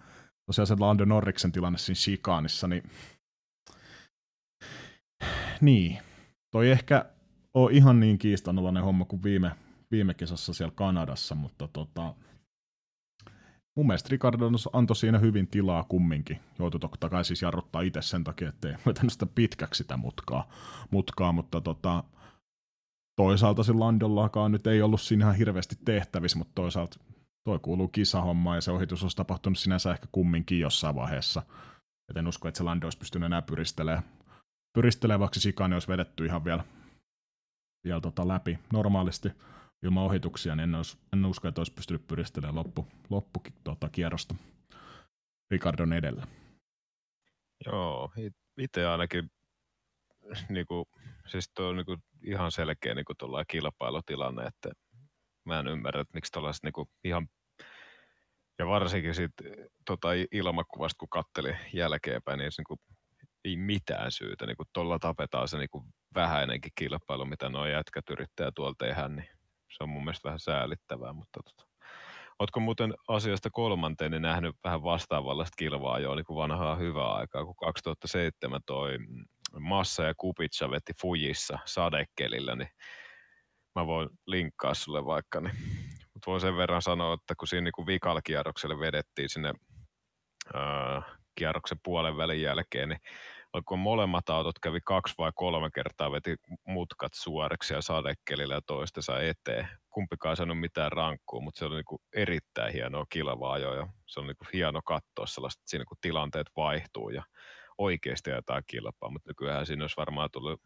[0.45, 2.83] tosiaan se Lando Norriksen tilanne siinä Chicanissa, niin
[5.61, 5.99] niin,
[6.51, 7.05] toi ehkä
[7.53, 9.51] on ihan niin kiistanalainen homma kuin viime,
[9.91, 12.15] viime kesässä siellä Kanadassa, mutta tota,
[13.75, 16.39] mun mielestä Ricardo antoi siinä hyvin tilaa kumminkin.
[16.59, 20.49] Joutui totta kai siis jarruttaa itse sen takia, ettei vetänyt sitä pitkäksi sitä mutkaa,
[20.91, 22.03] mutkaa mutta tota,
[23.15, 26.99] toisaalta se Landollakaan nyt ei ollut siinä ihan hirveästi tehtävissä, mutta toisaalta
[27.43, 31.43] toi kuuluu kisahommaan ja se ohitus olisi tapahtunut sinänsä ehkä kumminkin jossain vaiheessa.
[32.09, 34.03] Et en usko, että se Lando olisi pystynyt enää pyristelemään,
[34.73, 36.63] pyristelemään vaikka Sikani olisi vedetty ihan vielä,
[37.83, 39.29] vielä tota läpi normaalisti
[39.83, 44.35] ilman ohituksia, niin en, olisi, en usko, että olisi pystynyt pyristelemään loppu, loppu tota, kierrosta
[45.51, 46.27] Ricardon edellä.
[47.65, 48.11] Joo,
[48.57, 49.29] itse ainakin
[50.49, 50.85] niin kuin,
[51.27, 54.71] siis tuo on niin kuin, ihan selkeä niin kuin, kilpailutilanne, että
[55.45, 57.27] mä en ymmärrä, että miksi tällaiset niin kuin, ihan
[58.59, 59.31] ja varsinkin sit,
[59.85, 62.79] tota, ilmakuvasta, kun katteli jälkeenpäin, niin, niin
[63.45, 64.45] ei mitään syytä.
[64.45, 69.27] Niin tuolla tapetaan se niin kuin, vähäinenkin kilpailu, mitä nuo jätkät yrittää tuolla tehdä, niin
[69.77, 71.71] se on mun mielestä vähän säälittävää, mutta tota.
[72.39, 77.45] Oletko muuten asiasta kolmanteen niin nähnyt vähän vastaavallaista kilvaa jo niin kuin vanhaa hyvää aikaa,
[77.45, 78.97] kun 2007 toi
[79.59, 82.69] Massa ja Kupitsa veti Fujissa sadekelillä, niin
[83.75, 85.55] mä voin linkkaa sulle vaikka, niin,
[86.13, 89.53] mutta voin sen verran sanoa, että kun siinä niin kierrokselle vedettiin sinne
[90.53, 92.99] ää, kierroksen puolen välin jälkeen, niin
[93.65, 96.35] kun molemmat autot kävi kaksi vai kolme kertaa, veti
[96.67, 102.01] mutkat suoreksi ja sadekelillä ja toistensa eteen kumpikaan sanonut mitään rankkuu, mutta se oli niinku
[102.15, 103.73] erittäin hienoa kilvaa jo.
[103.73, 107.23] Ja se on niinku hieno katsoa sellaista, siinä kun tilanteet vaihtuu ja
[107.77, 110.61] oikeasti jotain kilpaa, mutta nykyään siinä olisi varmaan tullut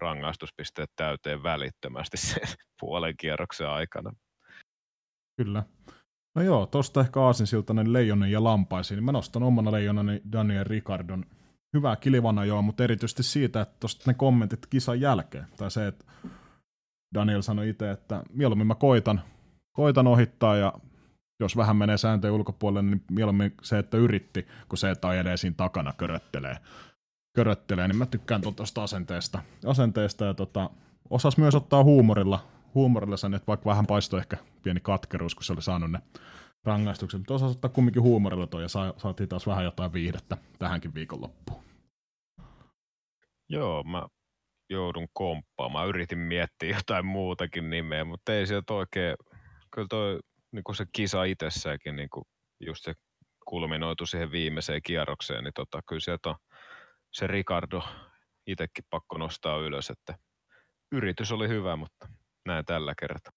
[0.00, 2.48] rangaistuspisteet täyteen välittömästi sen
[2.80, 4.12] puolen kierroksen aikana.
[5.36, 5.62] Kyllä.
[6.36, 8.96] No joo, tosta ehkä aasinsiltainen leijonen ja lampaisiin.
[8.96, 11.26] Niin mä nostan omana leijonani Daniel Ricardon.
[11.76, 15.46] Hyvää kilivana joo, mutta erityisesti siitä, että tosta ne kommentit kisan jälkeen.
[15.56, 16.04] Tai se, että
[17.14, 19.20] Daniel sanoi itse, että mieluummin mä koitan,
[19.76, 20.72] koitan ohittaa ja
[21.40, 25.54] jos vähän menee sääntöjen ulkopuolelle, niin mieluummin se, että yritti, kuin se, että ajelee siinä
[25.56, 26.56] takana köröttelee.
[27.36, 29.42] köröttelee niin mä tykkään tuosta asenteesta.
[29.66, 30.70] asenteesta ja tota,
[31.10, 35.52] osas myös ottaa huumorilla, huumorilla sen, että vaikka vähän paistoi ehkä pieni katkeruus, kun se
[35.52, 35.98] oli saanut ne
[36.64, 40.94] rangaistukset, mutta osasi ottaa kumminkin huumorilla toi ja sa- saatiin taas vähän jotain viihdettä tähänkin
[40.94, 41.64] viikonloppuun.
[43.48, 44.06] Joo, mä
[44.70, 45.88] joudun komppaamaan.
[45.88, 49.16] Yritin miettiä jotain muutakin nimeä, mutta ei sieltä oikein,
[49.74, 50.20] kyllä toi
[50.52, 52.24] niin kuin se kisa itsessäänkin, niin kuin
[52.60, 52.94] just se
[53.46, 56.36] kulminoitu siihen viimeiseen kierrokseen, niin tota, kyllä sieltä on
[57.12, 57.82] se Ricardo
[58.46, 60.14] itsekin pakko nostaa ylös, että
[60.92, 62.08] yritys oli hyvä, mutta
[62.50, 63.32] näin tällä kertaa.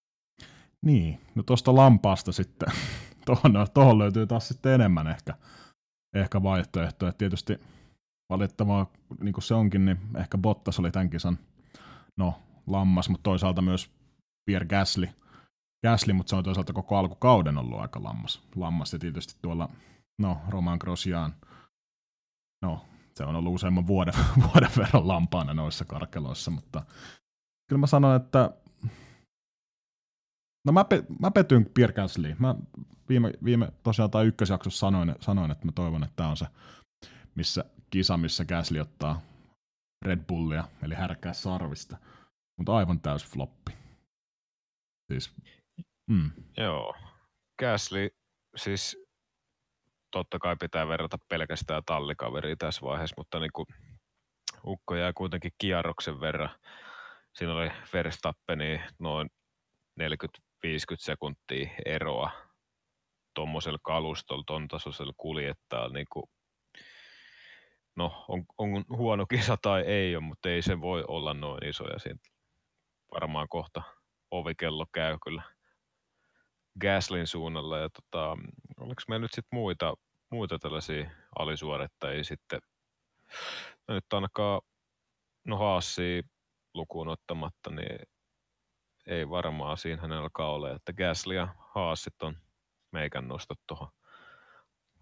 [0.85, 2.69] Niin, no tuosta lampaasta sitten,
[3.25, 5.33] tuohon, tuohon löytyy taas sitten enemmän ehkä,
[6.15, 7.11] ehkä vaihtoehtoja.
[7.11, 7.59] Tietysti
[8.29, 8.87] valittavaa,
[9.21, 11.39] niin kuin se onkin, niin ehkä Bottas oli tämän kisan
[12.17, 12.35] no,
[12.67, 13.91] lammas, mutta toisaalta myös
[14.45, 15.09] Pierre Gasly,
[15.85, 18.41] Gasly, mutta se on toisaalta koko alkukauden ollut aika lammas.
[18.55, 19.69] lammas ja tietysti tuolla,
[20.21, 21.35] no, Roman Grosjean,
[22.65, 24.13] no, se on ollut useamman vuoden,
[24.47, 26.85] vuoden verran lampaana noissa karkeloissa, mutta
[27.69, 28.49] kyllä mä sanoin, että
[30.65, 32.35] No mä, pe- mä petyin Pierre Gaslyin.
[32.39, 32.55] Mä
[33.09, 36.45] viime, viime tosiaan tai ykkösjaksossa sanoin, sanoin, että mä toivon, että tämä on se
[37.35, 39.21] missä kisa, missä Gasly ottaa
[40.05, 41.97] Red Bullia, eli härkää sarvista.
[42.57, 43.71] Mutta aivan täys floppi.
[45.11, 45.33] Siis,
[46.09, 46.31] mm.
[46.57, 46.95] Joo.
[47.59, 48.09] Gasly,
[48.55, 48.97] siis
[50.11, 53.65] totta kai pitää verrata pelkästään tallikaveriin tässä vaiheessa, mutta niin kuin
[54.65, 56.49] Ukko jää kuitenkin kierroksen verran.
[57.37, 59.29] Siinä oli Verstappeni noin
[60.67, 62.31] 40-50 sekuntia eroa
[63.33, 66.25] tuommoisella kalustolla, ton tasoisella kuljettaa niin kuin
[67.95, 71.87] no on, on huono kisa tai ei ole, mutta ei se voi olla noin iso
[71.87, 72.29] ja siitä
[73.11, 73.81] varmaan kohta
[74.31, 75.43] ovikello käy kyllä
[76.81, 78.37] Gaslin suunnalla ja tota,
[78.79, 79.93] oliko meillä nyt sitten muita,
[80.29, 82.59] muita tällaisia alisuorittajia sitten,
[83.87, 84.61] no nyt ainakaan
[85.45, 86.23] no Haassia
[86.73, 87.99] lukuun ottamatta, niin
[89.05, 92.37] ei varmaan siinä hänellä alkaa ole, että Gasly ja Haassit on
[92.91, 93.87] meikän nostot tuohon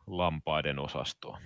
[0.07, 1.41] lampaiden osastoon.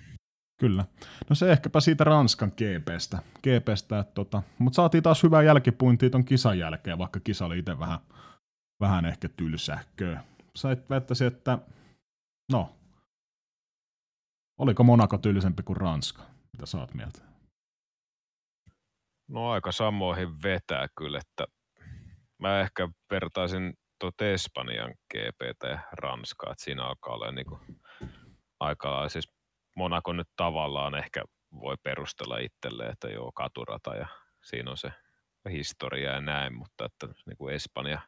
[0.59, 0.85] Kyllä.
[1.29, 3.17] No se ehkäpä siitä Ranskan GPstä.
[3.37, 7.79] GPstä että tota, mutta saatiin taas hyvää jälkipuintia ton kisan jälkeen, vaikka kisa oli itse
[7.79, 7.99] vähän,
[8.79, 10.23] vähän ehkä tylsähköä.
[10.55, 11.59] Sait väittäisi, että
[12.51, 12.75] no,
[14.57, 16.23] oliko Monaco tylsempi kuin Ranska?
[16.53, 17.21] Mitä saat mieltä?
[19.27, 21.45] No aika samoihin vetää kyllä, että
[22.45, 27.59] mä ehkä vertaisin tuota Espanjan GPtä ja Ranskaa, että siinä alkaa olla niin kuin
[28.59, 29.29] aika siis
[29.75, 31.23] Monaco nyt tavallaan ehkä
[31.59, 34.07] voi perustella itselleen, että joo, katurata ja
[34.43, 34.91] siinä on se
[35.51, 38.01] historia ja näin, mutta että niin kuin Espanja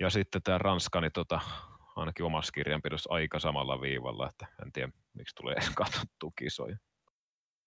[0.00, 1.40] ja sitten tämä Ranska, niin tota,
[1.96, 6.76] ainakin omassa kirjanpidossa aika samalla viivalla, että en tiedä, miksi tulee katsottua kisoja.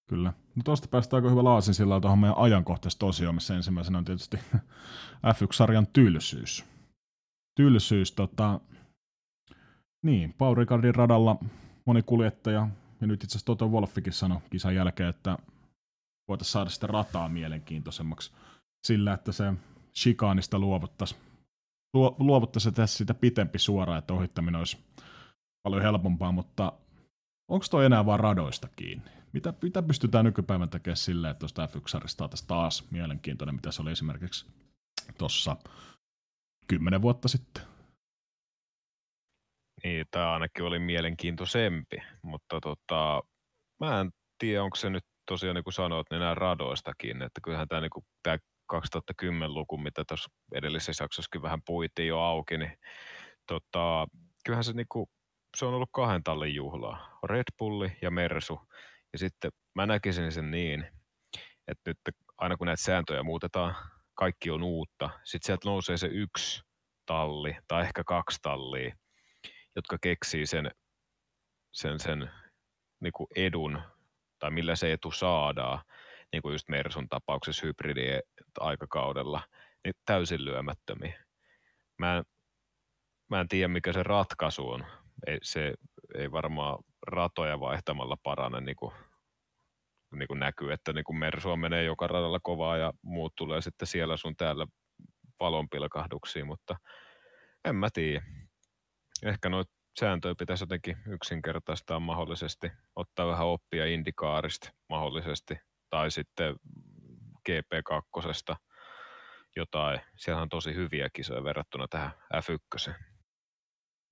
[0.09, 0.33] Kyllä.
[0.55, 4.37] No tuosta päästään aika hyvä laasin sillä tuohon meidän ajankohtaisesta osioon, missä ensimmäisenä on tietysti
[5.35, 6.65] F1-sarjan tylsyys.
[7.55, 8.59] Tylsyys, tota,
[10.05, 10.55] niin, Paul
[10.95, 11.35] radalla
[11.85, 12.67] moni kuljettaja
[13.01, 15.37] ja nyt itse asiassa Toto Wolfikin sanoi kisan jälkeen, että
[16.27, 18.31] voitaisiin saada sitä rataa mielenkiintoisemmaksi
[18.87, 19.53] sillä, että se
[19.95, 21.21] shikaanista luovuttaisiin
[22.19, 24.77] luovuttaisi tässä sitä pitempi suoraan, että ohittaminen olisi
[25.63, 26.73] paljon helpompaa, mutta
[27.47, 29.22] onko toi enää vaan radoista kiinni?
[29.33, 34.45] Mitä, mitä pystytään nykypäivän tekemään silleen, että tuosta F1-sarjasta taas mielenkiintoinen, mitä se oli esimerkiksi
[35.17, 35.57] tuossa
[36.67, 37.63] kymmenen vuotta sitten?
[39.83, 43.21] Niin, tämä ainakin oli mielenkiintoisempi, mutta tota,
[43.79, 47.67] mä en tiedä, onko se nyt tosiaan niin kuin sanoit, niin nämä radoistakin, että kyllähän
[47.67, 48.37] tämä, niin kuin, tämä
[48.73, 52.77] 2010-luku, mitä tuossa edellisessä jaksossakin vähän puitiin jo auki, niin
[53.47, 54.07] tota,
[54.45, 55.05] kyllähän se, niin kuin,
[55.57, 57.19] se on ollut kahden tallin juhlaa.
[57.23, 58.59] Red Bulli ja Mersu.
[59.13, 60.87] Ja sitten mä näkisin sen niin,
[61.67, 61.97] että nyt
[62.37, 63.75] aina kun näitä sääntöjä muutetaan,
[64.13, 65.09] kaikki on uutta.
[65.23, 66.61] Sitten sieltä nousee se yksi
[67.05, 68.95] talli tai ehkä kaksi tallia,
[69.75, 70.71] jotka keksii sen,
[71.71, 72.31] sen, sen
[72.99, 73.81] niin kuin edun
[74.39, 75.79] tai millä se etu saadaan,
[76.31, 78.21] niin kuin just Mersun tapauksessa hybridien
[78.59, 79.41] aikakaudella,
[79.83, 81.25] niin täysin lyömättömiä.
[81.97, 82.23] mä, en,
[83.29, 84.85] mä en tiedä mikä se ratkaisu on.
[85.27, 85.73] Ei, se
[86.15, 88.93] ei varmaan ratoja vaihtamalla parane niin kuin,
[90.15, 93.87] niin kuin näkyy, että niin kuin Mersua menee joka radalla kovaa ja muut tulee sitten
[93.87, 94.67] siellä sun täällä
[95.39, 96.75] valonpilkahduksiin, mutta
[97.65, 98.25] en mä tiedä.
[99.23, 105.57] Ehkä noita sääntöjä pitäisi jotenkin yksinkertaistaa mahdollisesti, ottaa vähän oppia indikaarista mahdollisesti,
[105.89, 106.55] tai sitten
[107.49, 108.55] GP2
[109.55, 110.01] jotain.
[110.17, 113.12] Siellä on tosi hyviä kisoja verrattuna tähän F1.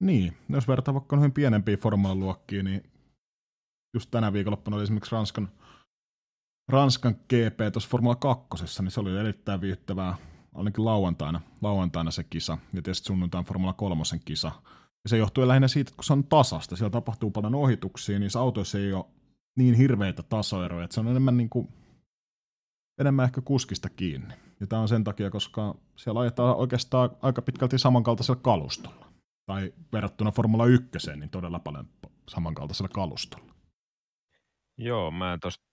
[0.01, 2.83] Niin, jos vertaa vaikka noihin pienempiin formaaliluokkiin, niin
[3.93, 5.49] just tänä viikonloppuna oli esimerkiksi Ranskan,
[6.71, 10.15] Ranskan GP tuossa Formula 2, niin se oli erittäin viihdyttävää,
[10.55, 14.51] ainakin lauantaina, lauantaina se kisa, ja tietysti sunnuntain Formula 3 kisa.
[15.03, 18.31] Ja se johtuu lähinnä siitä, että kun se on tasasta, siellä tapahtuu paljon ohituksia, niin
[18.39, 19.05] autoissa ei ole
[19.57, 21.67] niin hirveitä tasoeroja, että se on enemmän, niin kuin,
[22.99, 24.33] enemmän ehkä kuskista kiinni.
[24.59, 29.10] Ja tämä on sen takia, koska siellä ajetaan oikeastaan aika pitkälti samankaltaisella kalustolla.
[29.51, 31.89] Tai verrattuna Formula 1, niin todella paljon
[32.29, 33.53] samankaltaisella kalustolla.
[34.77, 35.65] Joo, mä en tuosta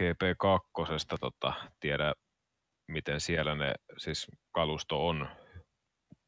[0.00, 2.12] GP2 tota, tiedä,
[2.88, 5.28] miten siellä ne, siis kalusto on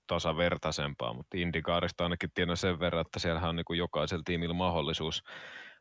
[0.06, 5.22] tasavertaisempaa, mutta Indikaarista ainakin tiedän sen verran, että siellähän on niin kuin jokaisella tiimillä mahdollisuus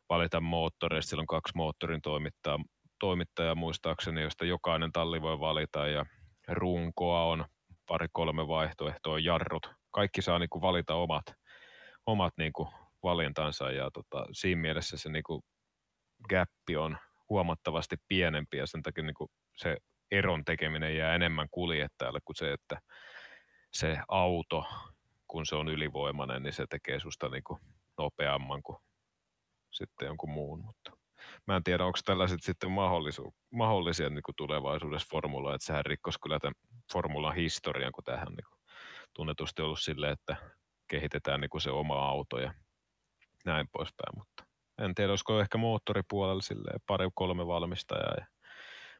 [0.08, 1.10] valita moottoreista.
[1.10, 2.58] Siellä on kaksi moottorin toimittajaa,
[3.00, 6.04] toimittajaa muistaakseni, josta jokainen talli voi valita ja
[6.48, 7.44] runkoa on
[7.86, 9.81] pari-kolme vaihtoehtoa, jarrut.
[9.92, 11.24] Kaikki saa niin kuin valita omat,
[12.06, 12.68] omat niin kuin
[13.02, 15.42] valintansa ja tota, siinä mielessä se niin kuin
[16.28, 19.76] gappi on huomattavasti pienempi ja sen takia niin kuin se
[20.10, 22.80] eron tekeminen jää enemmän kuljettajalle kuin se, että
[23.72, 24.64] se auto,
[25.28, 27.60] kun se on ylivoimainen, niin se tekee susta niin kuin
[27.98, 28.78] nopeamman kuin
[29.70, 30.64] sitten jonkun muun.
[30.64, 30.92] Mutta
[31.46, 36.18] mä en tiedä, onko tällaiset sitten mahdollisu- mahdollisia niin kuin tulevaisuudessa formula, että sehän rikkosi
[36.22, 36.54] kyllä tämän
[36.92, 38.61] formulan historian, kun tähän niin
[39.14, 40.36] tunnetusti ollut silleen, että
[40.88, 42.54] kehitetään niin kuin se oma auto ja
[43.44, 44.44] näin poispäin, mutta
[44.78, 48.26] en tiedä, olisiko ehkä moottoripuolella silleen pari-kolme valmistajaa ja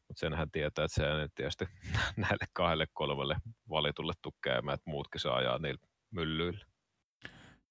[0.08, 1.64] mutta senhän tietää, että se ei tietysti
[2.16, 3.36] näille kahdelle kolmelle
[3.68, 6.66] valitulle tukkeamaan, että muutkin saa ajaa niillä myllyillä.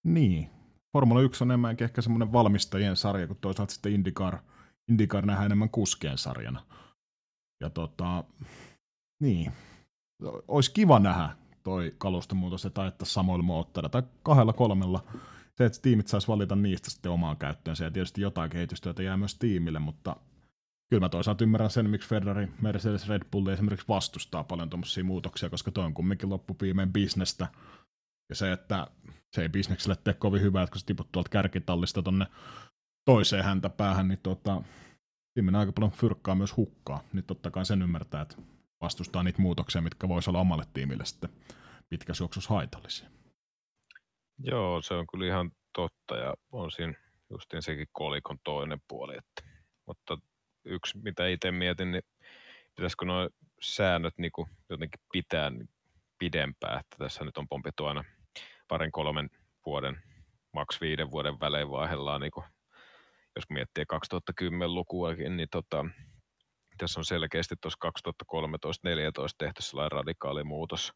[0.03, 0.49] Niin.
[0.93, 4.37] Formula 1 on enemmänkin ehkä semmoinen valmistajien sarja, kun toisaalta sitten IndyCar,
[4.89, 6.65] IndyCar nähdään enemmän kuskien sarjana.
[7.59, 8.23] Ja tota,
[9.19, 9.51] niin.
[10.47, 11.29] Olisi kiva nähdä
[11.63, 15.03] toi kalustomuutos, että ajettaisiin samoilla moottoreilla tai kahdella kolmella.
[15.57, 19.35] Se, että tiimit saisi valita niistä sitten omaan käyttöönsä ja tietysti jotain kehitystyötä jää myös
[19.35, 20.15] tiimille, mutta
[20.89, 25.49] kyllä mä toisaalta ymmärrän sen, miksi Ferrari, Mercedes, Red Bull esimerkiksi vastustaa paljon tuommoisia muutoksia,
[25.49, 27.47] koska toi on kumminkin loppupiimeen bisnestä.
[28.29, 28.87] Ja se, että
[29.35, 32.27] se ei bisnekselle tee kovin hyvää, että kun sä tiput tuolta kärkitallista tonne
[33.05, 34.61] toiseen häntä päähän, niin tota,
[35.33, 37.03] siinä aika paljon fyrkkaa myös hukkaa.
[37.13, 38.35] Niin totta kai sen ymmärtää, että
[38.81, 41.29] vastustaa niitä muutoksia, mitkä voisi olla omalle tiimille sitten
[42.19, 43.09] juoksussa haitallisia.
[44.43, 46.93] Joo, se on kyllä ihan totta ja on siinä
[47.29, 49.17] justiin sekin kolikon toinen puoli.
[49.17, 49.51] Että,
[49.87, 50.17] mutta
[50.65, 52.03] yksi, mitä itse mietin, niin
[52.75, 53.29] pitäisikö nuo
[53.61, 55.51] säännöt niin kuin jotenkin pitää
[56.17, 58.03] pidempään, että tässä nyt on pompittu aina
[58.67, 59.29] parin kolmen
[59.65, 60.01] vuoden,
[60.53, 62.45] maks viiden vuoden välein vaihdellaan, niin kuin,
[63.35, 65.85] jos miettii 2010-lukuakin, niin tota,
[66.77, 67.91] tässä on selkeästi tuossa 2013-2014
[69.37, 70.93] tehty sellainen radikaali muutos,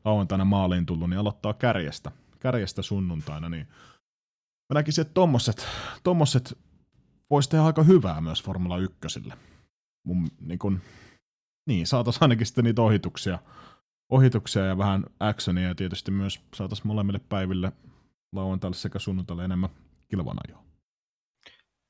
[0.04, 3.66] lauantaina maaliin tullut, niin aloittaa kärjestä, kärjestä sunnuntaina, niin
[4.70, 5.66] mä näkisin, että tommoset,
[6.02, 6.58] tommoset
[7.30, 8.96] voisi tehdä aika hyvää myös Formula 1.
[10.04, 10.80] Mun, niin, kun,
[11.66, 13.38] niin saataisiin ainakin sitten niitä ohituksia,
[14.08, 17.72] ohituksia ja vähän actionia ja tietysti myös saataisiin molemmille päiville
[18.32, 19.70] lauantaille sekä sunnuntaille enemmän
[20.08, 20.64] kilvanajoa.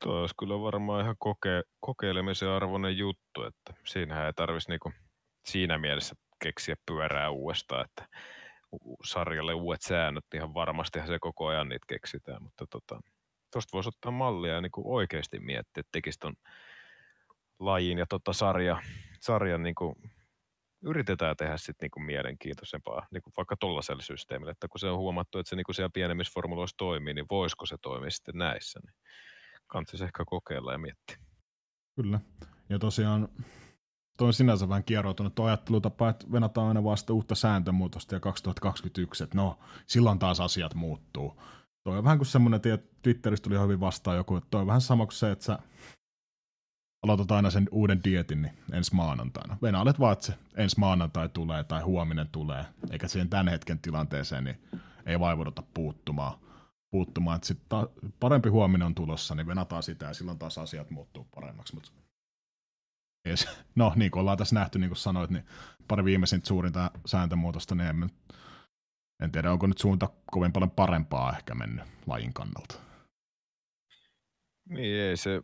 [0.05, 4.93] Tuo olisi kyllä varmaan ihan koke- kokeilemisen arvoinen juttu, että siinähän ei tarvitsisi niinku
[5.47, 8.19] siinä mielessä keksiä pyörää uudestaan, että
[9.05, 13.01] sarjalle uudet säännöt, ihan varmastihan se koko ajan niitä keksitään, mutta tota,
[13.53, 16.35] tuosta voisi ottaa mallia ja niin oikeasti miettiä, että tekisi ton
[17.59, 18.83] lajin ja tota sarja,
[19.21, 19.95] sarjan niin kuin,
[20.83, 24.99] yritetään tehdä sitten niin kuin mielenkiintoisempaa, niin kuin vaikka tuollaisella systeemillä, että kun se on
[24.99, 28.81] huomattu, että se niin kuin siellä pienemmissä formuloissa toimii, niin voisiko se toimia sitten näissä,
[28.87, 28.95] niin
[29.67, 31.17] kannattaisi ehkä kokeilla ja miettiä.
[31.97, 32.21] Kyllä.
[32.69, 33.29] Ja tosiaan
[34.21, 39.25] tuo on sinänsä vähän kieroutunut tuo ajattelutapa, että venataan aina vasta uutta sääntömuutosta ja 2021,
[39.25, 41.43] että no, silloin taas asiat muuttuu.
[41.85, 44.81] Toi on vähän kuin semmoinen, että Twitteristä tuli hyvin vastaan joku, että toi on vähän
[44.81, 45.59] sama kuin se, että sä
[47.03, 49.57] aloitat aina sen uuden dietin niin ensi maanantaina.
[49.63, 54.45] Venailet vaan, että se ensi maanantai tulee tai huominen tulee, eikä siihen tämän hetken tilanteeseen,
[54.45, 54.59] niin
[55.07, 56.39] ei vaivuduta puuttumaan.
[56.91, 57.37] puuttumaan.
[57.37, 57.89] Että ta-
[58.21, 61.75] parempi huominen on tulossa, niin venataan sitä ja silloin taas asiat muuttuu paremmaksi.
[61.75, 61.93] Mut
[63.75, 65.45] No niin kuin ollaan tässä nähty, niin kuin sanoit, niin
[65.89, 68.11] pari viimeisintä suurinta sääntömuutosta, niin en,
[69.23, 72.75] en tiedä, onko nyt suunta kovin paljon parempaa ehkä mennyt lajin kannalta.
[74.69, 75.41] Niin ei se,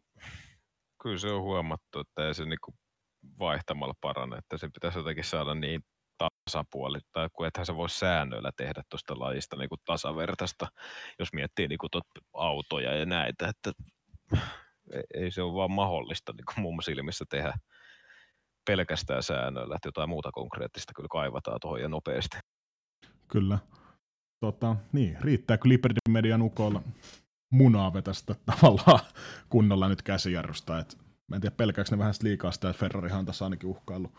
[1.03, 2.75] kyllä se on huomattu, että ei se niinku
[3.39, 5.81] vaihtamalla parane, että se pitäisi jotenkin saada niin
[6.19, 10.67] tasapuoli, tai kun ethän se voi säännöillä tehdä tuosta lajista niinku tasavertaista,
[11.19, 13.73] jos miettii niinku tot autoja ja näitä, että
[15.15, 17.55] ei se ole vaan mahdollista niin kuin muun silmissä tehdä
[18.67, 22.39] pelkästään säännöillä, että jotain muuta konkreettista kyllä kaivataan tuohon ja nopeasti.
[23.29, 23.59] Kyllä.
[24.41, 26.83] Tota, niin, riittääkö Liberty Median ukolla
[27.51, 29.01] munaa vetästä tavallaan
[29.49, 33.27] kunnolla nyt käsijarrusta, et mä en tiedä pelkääkö ne vähän liikaa sitä, että Ferrarihan on
[33.27, 34.13] tässä ainakin uhkaillut,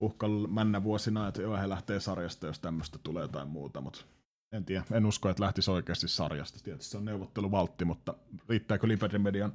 [0.00, 4.04] uhkaillut männä vuosina, että joo, he lähtee sarjasta, jos tämmöistä tulee jotain muuta, mutta
[4.52, 6.58] en tiedä, en usko, että lähtisi oikeasti sarjasta.
[6.64, 8.14] Tietysti se on neuvotteluvaltti, mutta
[8.48, 9.52] riittääkö Liberty Median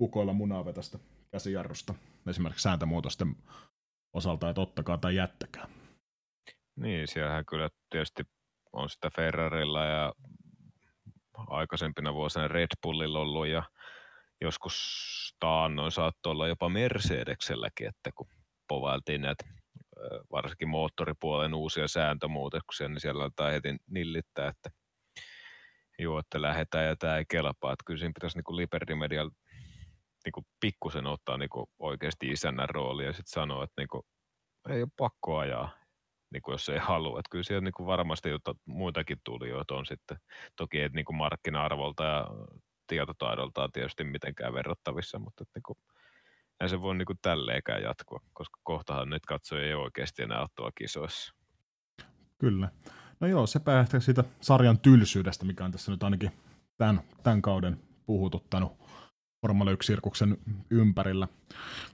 [0.00, 0.98] ukoilla munaa vetästä
[1.32, 1.94] käsijarrusta
[2.28, 3.36] esimerkiksi sääntömuutosten
[4.12, 5.68] osalta, että ottakaa tai jättäkää.
[6.76, 8.22] Niin, siellähän kyllä tietysti
[8.72, 10.12] on sitä Ferrarilla ja
[11.34, 13.62] aikaisempina vuosina Red Bullilla ollut ja
[14.40, 14.74] joskus
[15.40, 18.28] taannoin saattoi olla jopa Mercedekselläkin, että kun
[18.68, 19.44] povailtiin näitä
[20.32, 24.70] varsinkin moottoripuolen uusia sääntömuutoksia, niin siellä aletaan heti nillittää, että
[25.98, 27.72] joo, että lähdetään ja tämä ei kelpaa.
[27.72, 29.30] Että kyllä siinä pitäisi niin Liberty Medial
[30.24, 34.02] niin pikkusen ottaa niin oikeasti isännän roolia ja sitten sanoa, että niin kuin,
[34.68, 35.70] ei ole pakko ajaa,
[36.32, 37.18] niin kuin jos ei halua.
[37.18, 40.16] Että kyllä siellä niin kuin varmasti jotta muitakin tulijoita on sitten.
[40.56, 42.26] Toki ei niin kuin markkina-arvolta ja
[42.86, 45.78] tietotaidoltaan tietysti mitenkään verrattavissa, mutta niin kuin,
[46.60, 50.70] ei se voi niin kuin tälleenkään jatkua, koska kohtahan nyt katsoja ei oikeasti enää ottaa
[50.78, 51.34] kisoissa.
[52.38, 52.68] Kyllä.
[53.20, 56.32] No joo, se ehkä siitä sarjan tylsyydestä, mikä on tässä nyt ainakin
[56.76, 58.83] tämän, tämän kauden puhututtanut
[59.44, 60.36] Formula 1-sirkuksen
[60.70, 61.28] ympärillä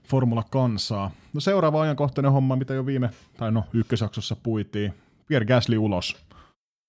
[0.03, 1.11] Formula-kansaa.
[1.33, 4.93] No seuraava ajankohtainen homma, mitä jo viime, tai no ykkösjaksossa puitiin,
[5.27, 6.25] Pierre Gasly ulos.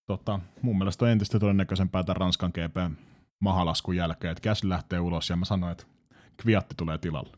[0.06, 2.98] Tota, mun mielestä on entistä todennäköisempää tämän Ranskan GP
[3.40, 5.84] mahalaskun jälkeen, että Gasly lähtee ulos ja mä sanoin, että
[6.42, 7.36] Kviatti tulee tilalle.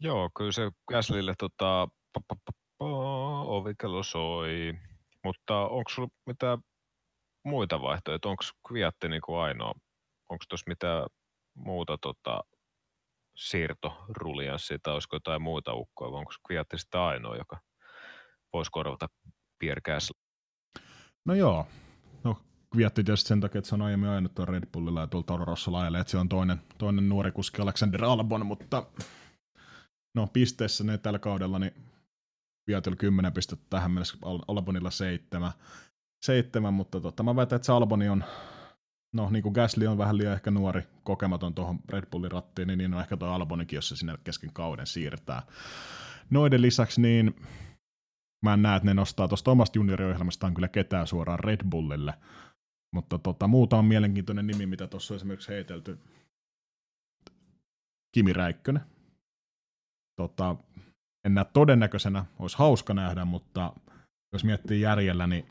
[0.00, 1.88] Joo, kyllä se Gaslylle tota,
[3.46, 4.74] ovikello soi,
[5.24, 6.58] mutta onko sulla mitään
[7.44, 8.30] muita vaihtoehtoja?
[8.30, 9.74] Onko Kviatti niinku ainoa?
[10.28, 11.06] Onko tuossa mitään
[11.54, 12.44] muuta tota,
[13.36, 17.60] siirtorulianssia tai olisiko jotain muuta ukkoa, vai onko Kviatti sitä ainoa, joka
[18.52, 19.08] voisi korvata
[19.58, 20.20] Pierre Gasly?
[21.24, 21.66] No joo,
[22.24, 22.36] no
[22.72, 25.44] Kviatti tietysti sen takia, että se on aiemmin ajanut tuon Red Bullilla ja tuolla Toro
[25.44, 25.70] Rosso
[26.00, 28.86] että se on toinen, toinen nuori kuski Alexander Albon, mutta
[30.14, 31.74] no pisteessä ne tällä kaudella, niin
[32.64, 35.52] Kviatilla 10 pistettä tähän mennessä, Albonilla 7,
[36.22, 38.24] 7 mutta tota, mä väitän, että se Alboni on
[39.12, 42.78] no niin kuin Gasly on vähän liian ehkä nuori, kokematon tuohon Red Bullin rattiin, niin,
[42.78, 45.42] niin on ehkä tuo Albonikin, jos se sinne kesken kauden siirtää.
[46.30, 47.36] Noiden lisäksi niin
[48.44, 52.14] mä en näe, että ne nostaa tuosta omasta junioriohjelmastaan kyllä ketään suoraan Red Bullille,
[52.94, 55.98] mutta tota, muuta on mielenkiintoinen nimi, mitä tuossa on esimerkiksi heitelty.
[58.14, 58.82] Kimi Räikkönen.
[60.16, 60.56] Tota,
[61.26, 63.72] en näe todennäköisenä, olisi hauska nähdä, mutta
[64.32, 65.46] jos miettii järjellä, niin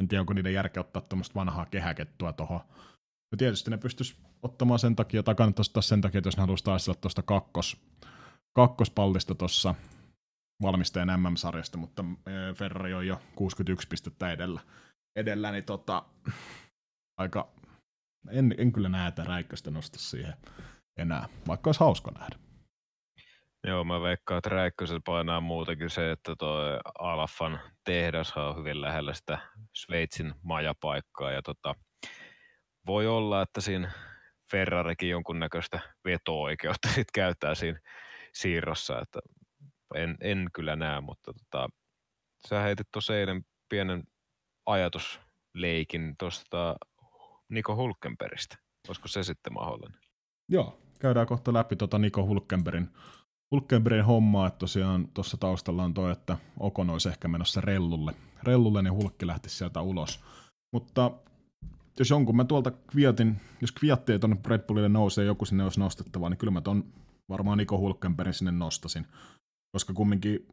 [0.00, 2.60] en tiedä, onko niiden järkeä ottaa tuommoista vanhaa kehäkettua tuohon.
[3.32, 6.40] No tietysti ne pystyisi ottamaan sen takia, tai kannattaisi ottaa sen takia, että jos ne
[6.40, 7.76] haluaisi taistella tuosta kakkos,
[8.56, 9.74] kakkospallista tuossa
[10.62, 14.60] valmistajan MM-sarjasta, mutta e, Ferrari on jo 61 pistettä edellä,
[15.16, 16.04] edellä niin tota,
[17.18, 17.48] aika,
[18.30, 20.34] en, en kyllä näe, että Räikköstä nosta siihen
[20.98, 22.45] enää, vaikka olisi hauska nähdä.
[23.64, 26.58] Joo, mä veikkaan, että Räikkösellä painaa muutenkin se, että tuo
[26.98, 29.38] Alfan tehdas on hyvin lähellä sitä
[29.72, 31.30] Sveitsin majapaikkaa.
[31.30, 31.74] Ja tota,
[32.86, 33.90] voi olla, että siinä
[34.50, 37.80] Ferrarikin jonkunnäköistä veto-oikeutta sit käyttää siinä
[38.32, 39.20] siirrossa, että
[39.94, 41.68] en, en kyllä näe, mutta tota,
[42.48, 44.04] sä heitit tuossa eilen pienen
[44.66, 46.76] ajatusleikin tuosta
[47.48, 48.56] Niko Hulkenbergistä.
[48.88, 50.00] Olisiko se sitten mahdollinen?
[50.48, 52.88] Joo, käydään kohta läpi tota Niko Hulkenbergin,
[53.50, 58.14] Hulkenbergin hommaa, että tosiaan tuossa taustalla on toi, että Okon olisi ehkä menossa rellulle.
[58.42, 60.20] Rellulle, niin Hulkki lähti sieltä ulos.
[60.72, 61.10] Mutta
[61.98, 65.80] jos jonkun mä tuolta Kviatin, jos Kviatti ei tuonne Red Bullille nousee joku sinne olisi
[65.80, 66.84] nostettava, niin kyllä mä ton
[67.28, 69.06] varmaan Niko Hulkenbergin sinne nostasin.
[69.72, 70.48] Koska kumminkin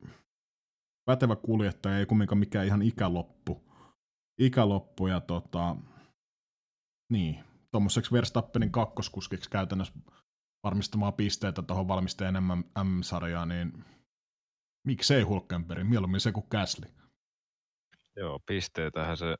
[1.06, 3.62] pätevä kuljettaja ei kumminkaan mikään ihan ikäloppu.
[4.39, 5.76] Ikäloppu ja tota,
[7.12, 7.39] niin,
[7.72, 9.94] tuommoiseksi Verstappenin kakkoskuskiksi käytännössä
[10.64, 12.34] varmistamaan pisteitä tuohon valmisteen
[12.84, 13.86] M-sarjaan, niin
[14.84, 16.86] miksei Hulkenberg, mieluummin se kuin Käsli.
[18.16, 19.36] Joo, pisteitähän se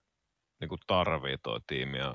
[0.60, 2.14] niin tarvii tuo tiimi ja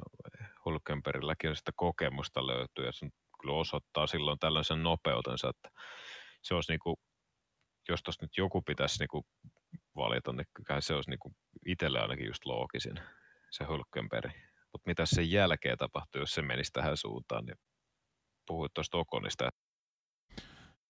[0.65, 3.09] Hulkenbergilläkin sitä kokemusta löytyy ja se
[3.41, 5.81] kyllä osoittaa silloin tällaisen nopeutensa, että
[6.43, 6.97] se olisi niin kuin,
[7.89, 9.25] jos tuossa nyt joku pitäisi niin
[9.97, 11.37] valita, niin kyllä se olisi niin
[11.67, 13.01] itselle ainakin just loogisin,
[13.51, 14.33] se Hulkenberg.
[14.73, 17.57] Mutta mitä sen jälkeen tapahtuu, jos se menisi tähän suuntaan, niin
[18.49, 19.49] puhuit tuosta Okonista.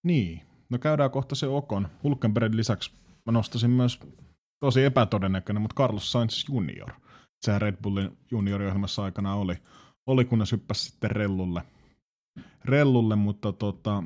[0.03, 1.89] Niin, no käydään kohta se Okon.
[2.03, 2.93] Hulkenbergin lisäksi
[3.27, 4.01] mä nostasin myös
[4.61, 6.93] tosi epätodennäköinen, mutta Carlos Sainz Junior.
[7.41, 9.55] Sehän Red Bullin junioriohjelmassa aikana oli,
[10.07, 11.63] oli kunnes hyppäsi sitten rellulle.
[12.65, 14.03] rellulle mutta tota,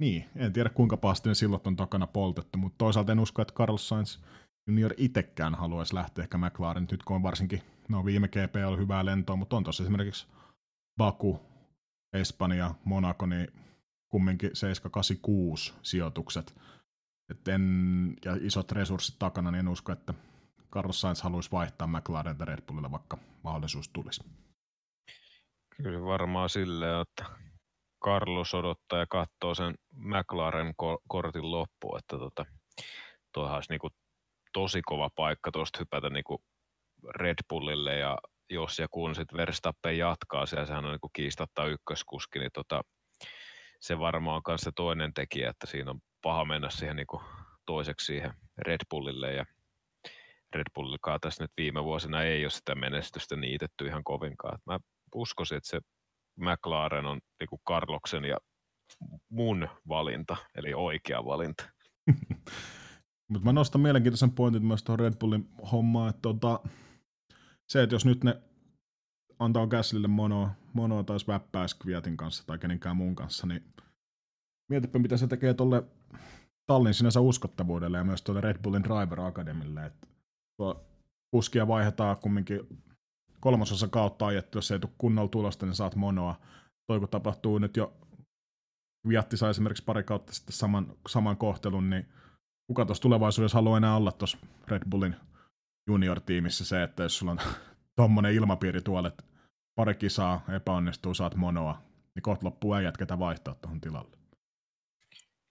[0.00, 3.54] niin, en tiedä kuinka pahasti ne silloin on takana poltettu, mutta toisaalta en usko, että
[3.54, 4.18] Carlos Sainz
[4.66, 9.04] junior itsekään haluaisi lähteä ehkä McLaren, nyt kun on varsinkin, no viime GP oli hyvää
[9.04, 10.26] lentoa, mutta on tuossa esimerkiksi
[10.98, 11.40] Baku,
[12.14, 13.48] Espanja, Monaco, niin
[14.08, 16.54] kumminkin 786 sijoitukset.
[17.30, 20.14] Et en, ja isot resurssit takana, niin en usko, että
[20.72, 24.24] Carlos Sainz haluaisi vaihtaa McLaren Red Bullilla, vaikka mahdollisuus tulisi.
[25.76, 27.24] Kyllä varmaan silleen, että
[28.04, 30.74] Carlos odottaa ja katsoo sen McLaren
[31.08, 32.44] kortin loppuun, että tota,
[33.34, 33.88] tuohan olisi niinku
[34.52, 36.42] tosi kova paikka tuosta hypätä niinku
[37.14, 38.18] Red Bullille ja
[38.50, 42.82] jos ja kun sitten Verstappen jatkaa siellä, sehän on niin kiistatta ykköskuski, niin tota,
[43.80, 47.06] se varmaan on se toinen tekijä, että siinä on paha mennä siihen niin
[47.66, 49.44] toiseksi siihen Red Bullille ja
[50.54, 54.58] Red Bullikaan tässä nyt viime vuosina ei ole sitä menestystä niitetty ihan kovinkaan.
[54.66, 54.78] Mä
[55.14, 55.80] uskoisin, että se
[56.36, 58.36] McLaren on niin kuin Carloksen ja
[59.28, 61.70] mun valinta, eli oikea valinta.
[63.28, 66.60] Mutta mä nostan mielenkiintoisen pointin myös tuohon Red Bullin hommaan, että tota,
[67.74, 68.42] se, että jos nyt ne
[69.38, 73.64] antaa Gaslille monoa, monoa tai väppää Skviatin kanssa tai kenenkään muun kanssa, niin
[74.70, 75.84] mietipä mitä se tekee tuolle
[76.66, 79.86] tallin sinänsä uskottavuudelle ja myös tuolle Red Bullin Driver Academille.
[79.86, 80.06] Että
[80.56, 80.84] tuo
[81.30, 82.60] kuskia vaihdetaan kumminkin
[83.40, 86.40] kolmasosa kautta ajettu, jos ei tule kunnolla tulosta, niin saat monoa.
[86.86, 87.92] Toi kun tapahtuu nyt jo,
[89.08, 92.08] Viatti sai esimerkiksi pari kautta sitten saman, saman kohtelun, niin
[92.66, 95.16] kuka tuossa tulevaisuudessa haluaa enää olla tuossa Red Bullin
[95.86, 97.38] junior-tiimissä se, että jos sulla on
[97.96, 99.24] tommonen ilmapiiri tuolla, että
[99.74, 101.82] pari kisaa epäonnistuu, saat monoa,
[102.14, 104.16] niin kohta loppuu äijät, ketä vaihtaa tuohon tilalle.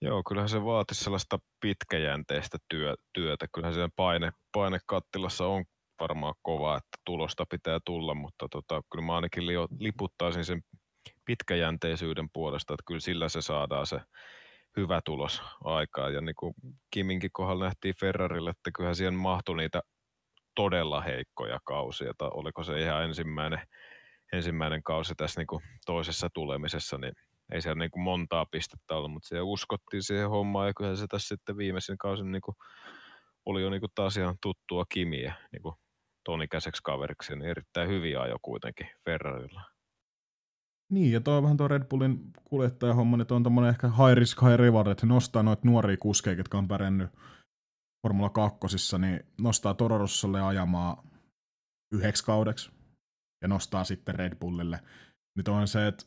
[0.02, 3.46] Joo, kyllähän se vaatisi sellaista pitkäjänteistä työ, työtä.
[3.54, 5.64] Kyllähän se paine, paine kattilassa on
[6.00, 10.60] varmaan kova, että tulosta pitää tulla, mutta tota, kyllä mä ainakin li, liputtaisin sen
[11.24, 14.00] pitkäjänteisyyden puolesta, että kyllä sillä se saadaan se
[14.76, 16.10] hyvä tulos aikaa.
[16.10, 16.54] Ja niin kuin
[16.90, 19.82] Kiminkin kohdalla nähtiin Ferrarille, että kyllähän siihen mahtui niitä
[20.54, 23.60] todella heikkoja kausia, että oliko se ihan ensimmäinen,
[24.32, 27.12] ensimmäinen kausi tässä niin kuin toisessa tulemisessa, niin
[27.52, 31.06] ei siellä niin kuin montaa pistettä ollut, mutta siellä uskottiin siihen hommaan ja kyllä se
[31.06, 32.56] tässä sitten viimeisin kausin niin kuin
[33.44, 35.74] oli jo niin kuin taas ihan tuttua kimiä niin kuin
[36.82, 39.62] kaveriksi, niin erittäin hyviä ajo kuitenkin Ferrarilla.
[40.90, 44.56] Niin, ja tuo vähän tuo Red Bullin kuljettajahomma, niin on tommonen ehkä high risk, high
[44.56, 47.10] reward, että nostaa noita nuoria kuskeja, jotka on pärjännyt
[48.04, 48.58] Formula 2,
[48.98, 50.96] niin nostaa Toro Rossolle ajamaan
[51.92, 52.70] yhdeksi kaudeksi
[53.42, 54.80] ja nostaa sitten Red Bullille.
[55.36, 56.04] Nyt on se, että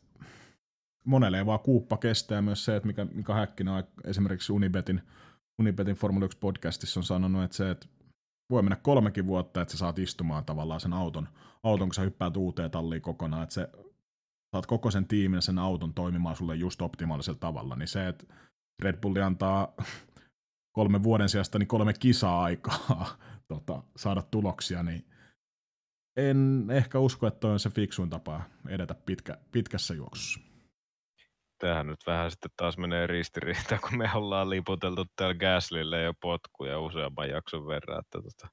[1.05, 5.01] monelle ei vaan kuuppa kestää myös se, että mikä, mikä Häkkinen esimerkiksi Unibetin,
[5.59, 7.87] Unibetin Formula 1 podcastissa on sanonut, että se, että
[8.49, 11.29] voi mennä kolmekin vuotta, että sä saat istumaan tavallaan sen auton,
[11.63, 13.69] auton kun sä hyppäät uuteen talliin kokonaan, että se,
[14.55, 18.25] saat koko sen tiimin sen auton toimimaan sulle just optimaalisella tavalla, niin se, että
[18.81, 19.73] Red Bulli antaa
[20.77, 23.17] kolme vuoden sijasta niin kolme kisaa aikaa
[23.53, 25.05] tota, saada tuloksia, niin
[26.17, 30.39] en ehkä usko, että toi on se fiksuin tapa edetä pitkä, pitkässä juoksussa.
[31.59, 36.79] Tähän nyt vähän sitten taas menee ristiriitaan, kun me ollaan liputeltu täällä Gaslille jo potkuja
[36.79, 38.47] useamman jakson verran, että tota,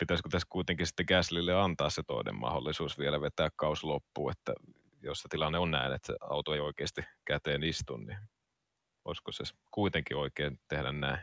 [0.00, 4.52] pitäisikö tässä kuitenkin sitten Gaslille antaa se toinen mahdollisuus vielä vetää kaus loppuun, että
[5.02, 8.18] jos se tilanne on näin, että se auto ei oikeasti käteen istu, niin
[9.04, 9.44] olisiko se
[9.74, 11.18] kuitenkin oikein tehdä näin?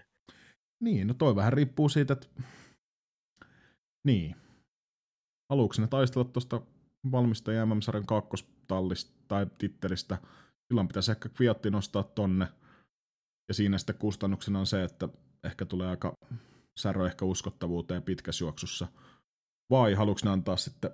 [0.84, 2.27] Niin, no toi vähän riippuu siitä, että
[4.07, 4.36] niin.
[5.49, 6.61] Haluatko ne taistella tuosta
[7.11, 10.17] valmistajan MM-sarjan kakkostallista tai tittelistä
[10.67, 12.47] silloin pitäisi ehkä Fiatti nostaa tonne.
[13.47, 15.09] Ja siinä sitten kustannuksena on se, että
[15.43, 16.13] ehkä tulee aika
[16.80, 18.88] särö ehkä uskottavuuteen pitkässä juoksussa.
[19.69, 20.91] Vai haluatko ne antaa sitten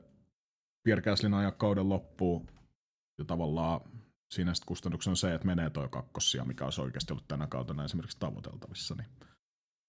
[0.83, 2.47] Pierre ajaa kauden loppuun
[3.19, 3.81] ja tavallaan
[4.29, 7.83] siinä sitten kustannuksena on se, että menee toi kakkossia, mikä olisi oikeasti ollut tänä kautena
[7.83, 8.95] esimerkiksi tavoiteltavissa.
[8.95, 9.07] Niin.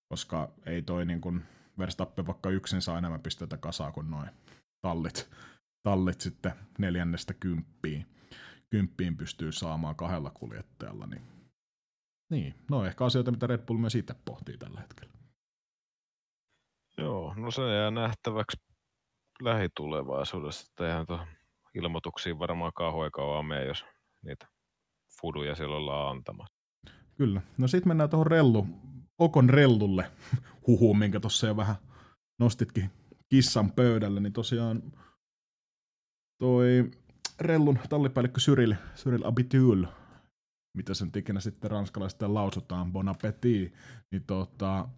[0.09, 1.43] Koska ei toi niin kuin
[1.79, 4.31] Verstappen vaikka yksin saa enemmän pisteitä kasaa kuin noin
[4.81, 5.31] tallit,
[5.83, 8.07] tallit sitten neljännestä kymppiin,
[8.71, 11.07] kymppiin pystyy saamaan kahdella kuljettajalla.
[11.07, 11.23] Niin,
[12.31, 12.55] niin.
[12.71, 15.13] no ehkä asioita, mitä Red Bull myös itse pohtii tällä hetkellä.
[16.99, 18.57] Joo, no se jää nähtäväksi
[19.43, 20.85] lähitulevaisuudessa.
[20.85, 21.07] Eihän
[21.75, 22.73] ilmoituksiin varmaan
[23.13, 23.85] kauan mene, jos
[24.27, 24.47] niitä
[25.21, 26.55] fuduja silloin ollaan antamassa.
[27.17, 27.43] Kyllä.
[27.59, 28.67] No sitten mennään tuohon rellu,
[29.19, 30.11] Okon rellulle
[30.67, 31.77] huhuun, minkä tuossa jo vähän
[32.41, 32.91] nostitkin
[33.29, 34.83] kissan pöydälle, niin tosiaan
[36.39, 36.91] toi
[37.41, 39.85] rellun tallipäällikkö Cyril, Cyril Abitul,
[40.77, 43.75] mitä sen ikinä sitten ranskalaisesti lausutaan, Bon Appetit,
[44.13, 44.89] niin tota,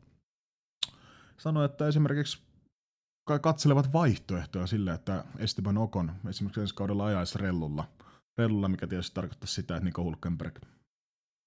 [1.37, 2.43] sanoi, että esimerkiksi
[3.41, 7.89] katselevat vaihtoehtoja sille, että Esteban Okon esimerkiksi ensi kaudella ajaisi rellulla,
[8.39, 10.59] rellulla mikä tietysti tarkoittaa sitä, että Nico Hulkenberg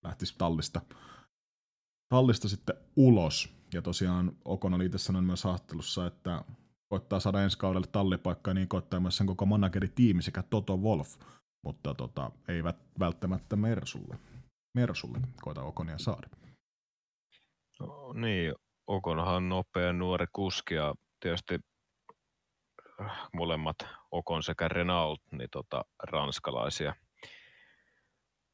[0.03, 0.81] lähtisi tallista,
[2.09, 3.49] tallista sitten ulos.
[3.73, 6.45] Ja tosiaan Okon oli itse sanonut myös haastattelussa, että
[6.89, 11.15] koittaa saada ensi kaudelle tallipaikkaa, niin koittaa myös sen koko manageritiimi sekä Toto Wolf,
[11.63, 14.19] mutta tota, eivät välttämättä Mersulle.
[14.73, 16.27] Mersulle koita Okonia saada.
[17.79, 18.53] No, niin,
[18.87, 21.59] Okonhan on nopea nuori kuski ja tietysti
[23.33, 23.75] molemmat
[24.11, 26.95] Okon sekä Renault, niin tota, ranskalaisia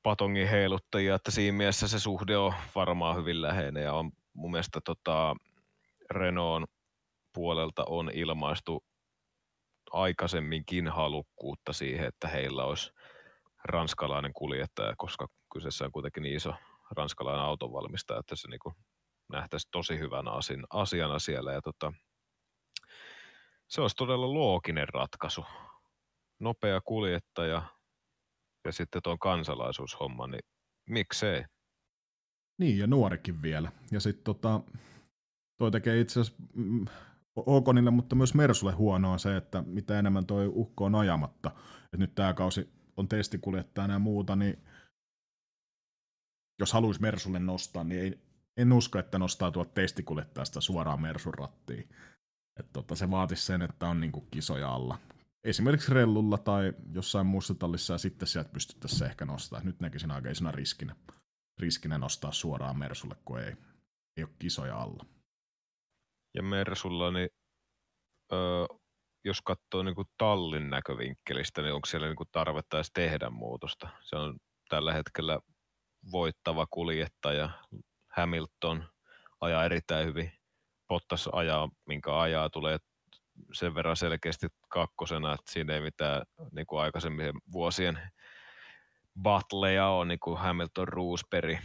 [0.04, 4.80] patongin heiluttajia, että siinä mielessä se suhde on varmaan hyvin läheinen ja on mun mielestä
[4.86, 5.36] tota,
[6.12, 6.70] Renault
[7.34, 8.84] puolelta on ilmaistu
[9.92, 12.92] aikaisemminkin halukkuutta siihen, että heillä olisi
[13.64, 16.54] ranskalainen kuljettaja, koska kyseessä on kuitenkin niin iso
[16.96, 18.76] ranskalainen autonvalmistaja, että se niin
[19.32, 20.32] nähtäisi tosi hyvänä
[20.70, 21.54] asiana siellä.
[21.54, 21.94] Ja tota,
[23.70, 25.46] se olisi todella looginen ratkaisu.
[26.40, 27.62] Nopea kuljettaja
[28.66, 30.44] ja sitten tuon kansalaisuushomma, niin
[30.90, 31.44] miksei?
[32.60, 33.72] Niin, ja nuorikin vielä.
[33.92, 34.62] Ja sitten tota,
[35.58, 36.86] toi tekee itse asiassa mm,
[37.36, 41.52] Okonille, mutta myös Mersulle huonoa se, että mitä enemmän toi ukko on ajamatta.
[41.94, 44.64] Et nyt tämä kausi on testikuljettajana ja muuta, niin
[46.60, 48.20] jos haluaisi Mersulle nostaa, niin ei,
[48.58, 51.90] en usko, että nostaa tuolta testikuljettajasta suoraan Mersun rattiin.
[52.60, 54.98] Et tota, se vaatisi sen, että on niinku kisoja alla.
[55.44, 59.62] Esimerkiksi rellulla tai jossain muussa tallissa ja sitten sieltä pystyttäisiin ehkä nostaa.
[59.64, 60.96] Nyt näkisin aika isona riskinä,
[61.60, 63.56] riskinä nostaa suoraan Mersulle, kun ei,
[64.18, 65.06] ei ole kisoja alla.
[66.34, 67.30] Ja Mersulla, niin
[68.34, 68.66] öö,
[69.26, 73.90] jos katsoo niin kuin tallin näkövinkkelistä, niin onko siellä niin kuin tarvetta edes tehdä muutosta?
[74.02, 74.38] Se on
[74.70, 75.40] tällä hetkellä
[76.12, 77.50] voittava kuljettaja.
[78.16, 78.84] Hamilton
[79.42, 80.32] ajaa erittäin hyvin.
[80.88, 82.78] Bottas ajaa, minkä ajaa, tulee
[83.54, 86.22] sen verran selkeästi kakkosena, että siinä ei mitään
[86.52, 88.00] niin kuin aikaisemmin vuosien
[89.22, 91.58] battleja on, niin kuin Hamilton Roosberg,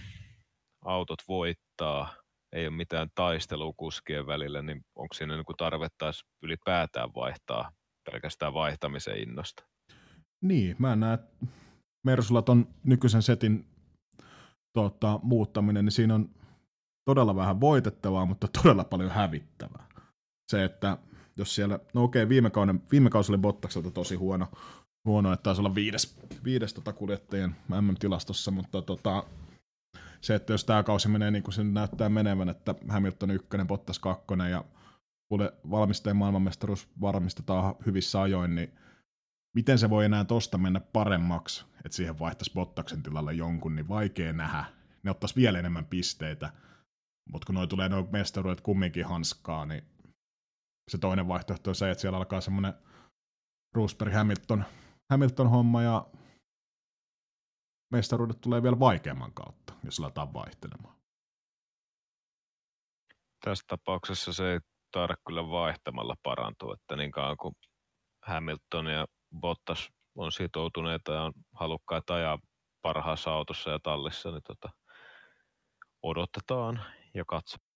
[0.85, 2.15] autot voittaa,
[2.53, 6.11] ei ole mitään taistelua kuskien välillä, niin onko siinä niin tarvetta
[6.43, 7.73] ylipäätään vaihtaa
[8.11, 9.65] pelkästään vaihtamisen innosta?
[10.41, 11.47] Niin, mä näen, että
[12.05, 13.67] Mersulla ton nykyisen setin
[14.73, 16.31] tota, muuttaminen, niin siinä on
[17.05, 19.87] todella vähän voitettavaa, mutta todella paljon hävittävää.
[20.51, 20.99] Se, että
[21.37, 24.49] jos siellä, no okei, viime, kauden, viime kausi oli Bottakselta tosi huono,
[25.05, 29.25] huono että taisi olla viides, viides tota kuljettajien MM-tilastossa, mutta tota,
[30.21, 33.99] se, että jos tämä kausi menee niin kuin se näyttää menevän, että Hamilton ykkönen, Bottas
[33.99, 34.65] kakkonen ja
[35.71, 38.73] valmisteen maailmanmestaruus varmistetaan hyvissä ajoin, niin
[39.55, 44.33] miten se voi enää tosta mennä paremmaksi, että siihen vaihtaisi Bottaksen tilalle jonkun, niin vaikea
[44.33, 44.65] nähdä.
[45.03, 46.53] Ne ottaisi vielä enemmän pisteitä,
[47.33, 49.85] mutta kun noi tulee noin mestaruudet kumminkin hanskaa, niin
[50.91, 52.75] se toinen vaihtoehto on se, että siellä alkaa semmoinen
[53.75, 54.65] Roosberg Hamilton,
[55.11, 56.07] Hamilton homma ja
[57.93, 60.97] mestaruudet tulee vielä vaikeamman kautta, jos aletaan vaihtelemaan.
[63.45, 64.61] Tässä tapauksessa se ei
[64.91, 67.55] taida kyllä vaihtamalla parantua, että niin kauan kuin
[68.27, 69.07] Hamilton ja
[69.41, 72.39] Bottas on sitoutuneita ja on halukkaita ajaa
[72.83, 74.69] parhaassa autossa ja tallissa, niin tota,
[76.03, 76.81] odotetaan
[77.15, 77.73] ja katsotaan.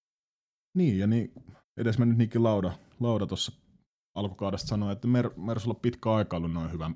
[0.74, 1.32] Niin, ja niin,
[1.76, 3.52] edes mennyt Nikki Lauda, Lauda tuossa
[4.14, 6.90] alkukaudesta sanoi, että Mer, Mersulla on pitkä aika ollut noin hyvä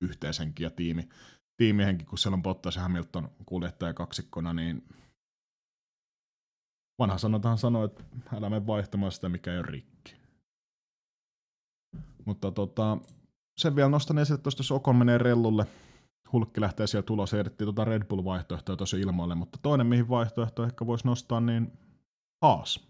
[0.00, 1.08] yhteisenkin ja tiimi,
[1.56, 4.88] tiimihenki, kun siellä on Bottas ja Hamilton kuljettaja kaksikkona, niin
[6.98, 8.04] vanha sanotaan sanoi, että
[8.34, 10.16] älä mene vaihtamaan sitä, mikä ei ole rikki.
[12.24, 12.98] Mutta tota,
[13.56, 15.66] sen vielä nostan esille tuosta, jos Okon menee rellulle,
[16.32, 20.86] Hulkki lähtee siellä tulos, ehdittiin tuota Red Bull-vaihtoehtoa tosi ilmoille, mutta toinen mihin vaihtoehto ehkä
[20.86, 21.72] voisi nostaa, niin
[22.42, 22.88] Haas.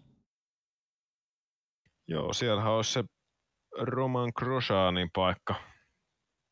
[2.07, 3.03] Joo, siellähän olisi se
[3.79, 5.55] Roman Grosjeanin paikka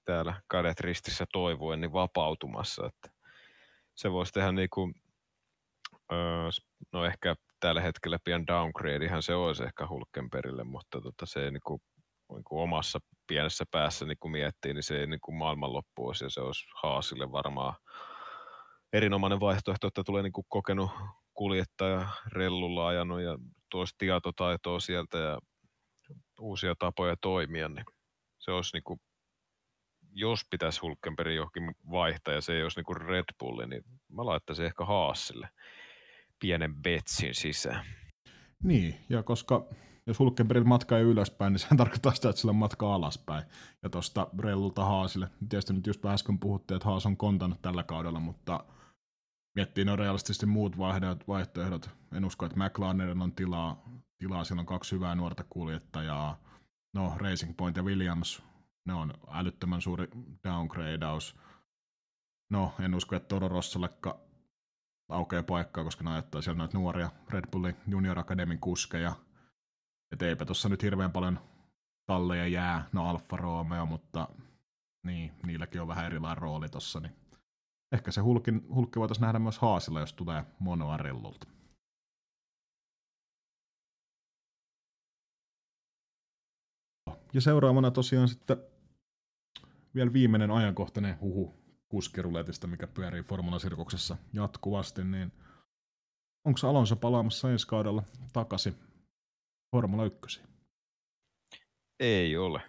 [0.05, 2.85] täällä kädet ristissä toivuen niin vapautumassa.
[2.85, 3.09] Että
[3.95, 4.93] se voisi tehdä niin kuin,
[6.93, 11.81] no ehkä tällä hetkellä pian downgradehan se olisi ehkä Hulkenperille, mutta tota, se niin kuin,
[12.33, 16.25] niin kuin omassa pienessä päässä niin kuin miettii, niin se ei niin kuin maailmanloppu olisi
[16.25, 17.73] ja se olisi Haasille varmaan
[18.93, 20.91] erinomainen vaihtoehto, että tulee niin kuin kokenut
[21.33, 23.37] kuljettaja rellulla ajanut ja
[23.71, 25.39] tuossa tietotaitoa sieltä ja
[26.39, 27.85] uusia tapoja toimia, niin
[28.39, 28.99] se olisi niin kuin,
[30.11, 34.25] jos pitäisi Hulkenberg johonkin vaihtaa ja se ei olisi niin kuin Red Bulli, niin mä
[34.25, 35.49] laittaisin ehkä Haasille
[36.39, 37.85] pienen betsin sisään.
[38.63, 39.65] Niin, ja koska
[40.07, 43.43] jos Hulkenberg matkaa ylöspäin, niin se tarkoittaa sitä, että sillä on matka alaspäin.
[43.83, 48.19] Ja tuosta Rellulta Haasille, tietysti nyt just äsken puhuttiin, että Haas on kontannut tällä kaudella,
[48.19, 48.63] mutta
[49.55, 50.77] miettii no realistisesti muut
[51.27, 51.89] vaihtoehdot.
[52.11, 53.83] En usko, että McLarenin on tilaa,
[54.17, 56.39] tilaa, siellä on kaksi hyvää nuorta kuljettajaa.
[56.95, 58.43] No, Racing Point ja Williams,
[58.85, 60.07] ne on älyttömän suuri
[60.43, 61.35] downgradeaus.
[62.51, 64.19] No, en usko, että Toro Rossalekka
[65.09, 69.15] aukeaa paikkaa, koska ne ajattaa siellä noita nuoria Red Bullin Junior Academy kuskeja.
[70.21, 71.39] Ja eipä tuossa nyt hirveän paljon
[72.05, 74.27] talleja jää, no Alfa Romeo, mutta
[75.03, 77.15] niin, niilläkin on vähän erilainen rooli tossa, niin
[77.91, 81.47] ehkä se hulkin, hulkki voitaisiin nähdä myös Haasilla, jos tulee monoa rellulta.
[87.33, 88.57] Ja seuraavana tosiaan sitten
[89.95, 91.53] vielä viimeinen ajankohtainen huhu
[91.89, 95.31] kuskiruletista, mikä pyörii Formula-sirkuksessa jatkuvasti, niin
[96.45, 98.03] onko Alonso palaamassa ensi kaudella
[98.33, 98.92] takaisin
[99.73, 100.41] Formula 1?
[101.99, 102.61] Ei ole.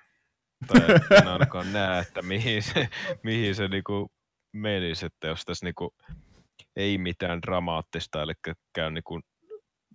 [0.67, 0.81] Tai
[1.21, 2.89] en ainakaan näe, että mihin se,
[3.23, 4.13] mihin se niinku
[4.53, 5.95] menisi, että jos tässä niinku
[6.77, 8.33] ei mitään dramaattista, eli
[8.75, 9.21] käy niinku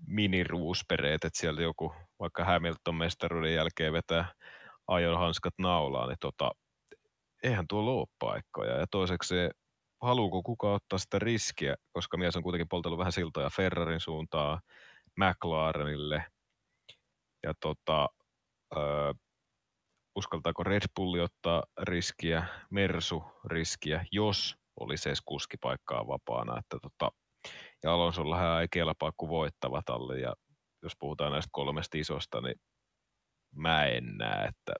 [0.08, 4.34] miniruuspereet, että siellä joku vaikka Hamilton mestaruuden jälkeen vetää
[4.88, 6.52] ajohanskat naulaan, niin tota,
[7.44, 8.78] eihän tuo ole paikkoja.
[8.80, 9.52] Ja toiseksi se,
[10.02, 14.60] haluuko kuka ottaa sitä riskiä, koska mies on kuitenkin poltellut vähän siltoja Ferrarin suuntaan,
[15.20, 16.26] McLarenille.
[17.44, 18.08] Ja tota,
[18.76, 19.14] ö,
[20.16, 26.60] uskaltaako Red Bulli ottaa riskiä, Mersu riskiä, jos olisi edes kuskipaikkaa vapaana.
[26.60, 27.12] Että tota,
[27.84, 30.22] ja Alonsolla ei kelpaa kuin voittava talli.
[30.22, 30.34] Ja
[30.84, 32.56] jos puhutaan näistä kolmesta isosta, niin
[33.56, 34.74] mä en näe, että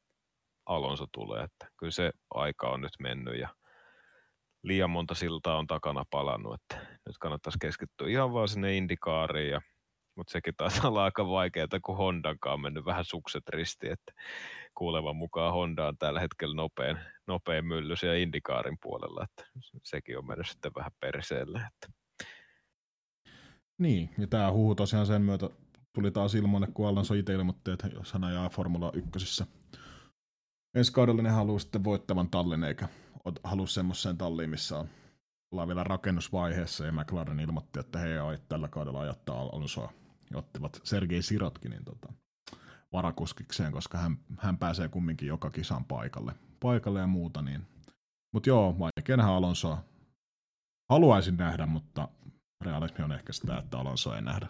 [0.66, 1.44] Alonso tulee.
[1.44, 3.50] Että kyllä se aika on nyt mennyt ja
[4.64, 9.62] liian monta siltaa on takana palannut, että nyt kannattaisi keskittyä ihan vaan sinne indikaariin, ja,
[10.20, 14.12] mutta sekin taisi olla aika vaikeaa, kun Hondankaan on mennyt vähän sukset risti, että
[14.76, 16.98] kuulevan mukaan Honda on tällä hetkellä nopein,
[17.28, 19.52] nopein mylly siellä indikaarin puolella, että
[19.84, 21.58] sekin on mennyt sitten vähän perseelle.
[21.58, 21.88] Että.
[23.78, 25.50] Niin, ja tämä huhu tosiaan sen myötä
[25.94, 29.44] tuli taas ilmoille, kun Alonso itse ilmoitti, että jos hän ajaa Formula 1
[30.76, 32.88] ensi kaudella ne haluaa sitten voittavan tallin, eikä
[33.44, 34.90] halua semmoiseen talliin, missä on,
[35.52, 39.92] ollaan vielä rakennusvaiheessa, ja McLaren ilmoitti, että he ei tällä kaudella ajattaa Alonsoa,
[40.38, 42.14] ottivat Sergei Sirotkin niin tota,
[42.94, 47.68] varakuskikseen, koska hän, hän pääsee kumminkin joka kisan paikalle, paikalle ja muuta, niin
[48.34, 49.84] mutta joo, vaikea nähdä Alonsoa.
[50.90, 52.08] Haluaisin nähdä, mutta
[52.66, 54.48] realismi on ehkä sitä, että Alonso ei nähdä,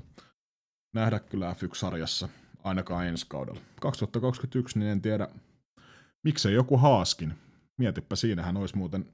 [0.96, 2.30] nähdä kyllä F1-sarjassa
[2.64, 3.62] ainakaan ensi kaudella.
[3.82, 5.28] 2021, niin en tiedä,
[6.24, 7.34] miksei joku haaskin.
[7.78, 9.14] Mietipä, siinähän olisi muuten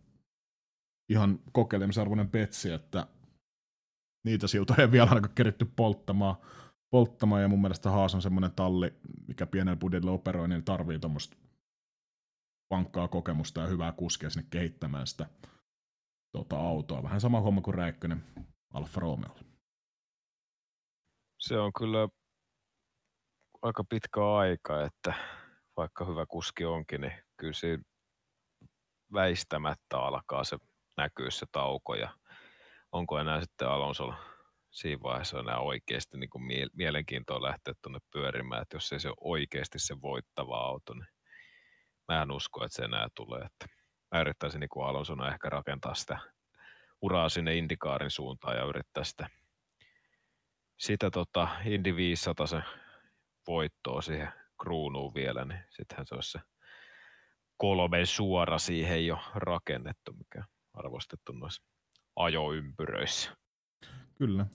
[1.10, 3.08] ihan kokeilemisarvoinen petsi, että
[4.26, 6.36] niitä siltoja ei vielä ainakaan keritty polttamaan,
[6.90, 8.94] polttamaan ja mun mielestä Haas on semmoinen talli,
[9.28, 11.38] mikä pienellä budjetilla operoi, niin tarvii tuommoista
[12.70, 15.26] vankkaa kokemusta ja hyvää kuskia sinne kehittämään sitä
[16.32, 17.04] tuota, autoa.
[17.04, 18.24] Vähän sama homma kuin Räikkönen
[18.74, 19.36] Alfa Romeo.
[21.40, 22.08] Se on kyllä
[23.62, 25.14] aika pitkä aika, että
[25.78, 27.84] vaikka hyvä kuski onkin, niin kyllä siinä
[29.14, 30.58] väistämättä alkaa se
[30.98, 32.18] näkyä se tauko ja
[32.96, 34.18] onko enää sitten Alonsolla
[34.72, 36.44] siinä vaiheessa enää oikeasti niin kuin
[36.74, 41.08] mielenkiintoa lähteä tuonne pyörimään, että jos ei se ole oikeasti se voittava auto, niin
[42.08, 43.42] mä en usko, että se enää tulee.
[43.42, 43.66] Että
[44.12, 46.20] mä yrittäisin niin kuin Alonsona ehkä rakentaa sitä
[47.02, 49.30] uraa sinne Indikaarin suuntaan ja yrittää sitä,
[50.78, 52.62] sitä tota Indy 500 se
[53.48, 54.32] voittoa siihen
[54.62, 56.40] kruunuun vielä, niin sittenhän se olisi se
[57.58, 60.44] kolme suora siihen jo rakennettu, mikä
[60.74, 61.75] arvostettu noissa
[62.16, 63.32] ajoympyröissä.
[64.18, 64.46] Kyllä.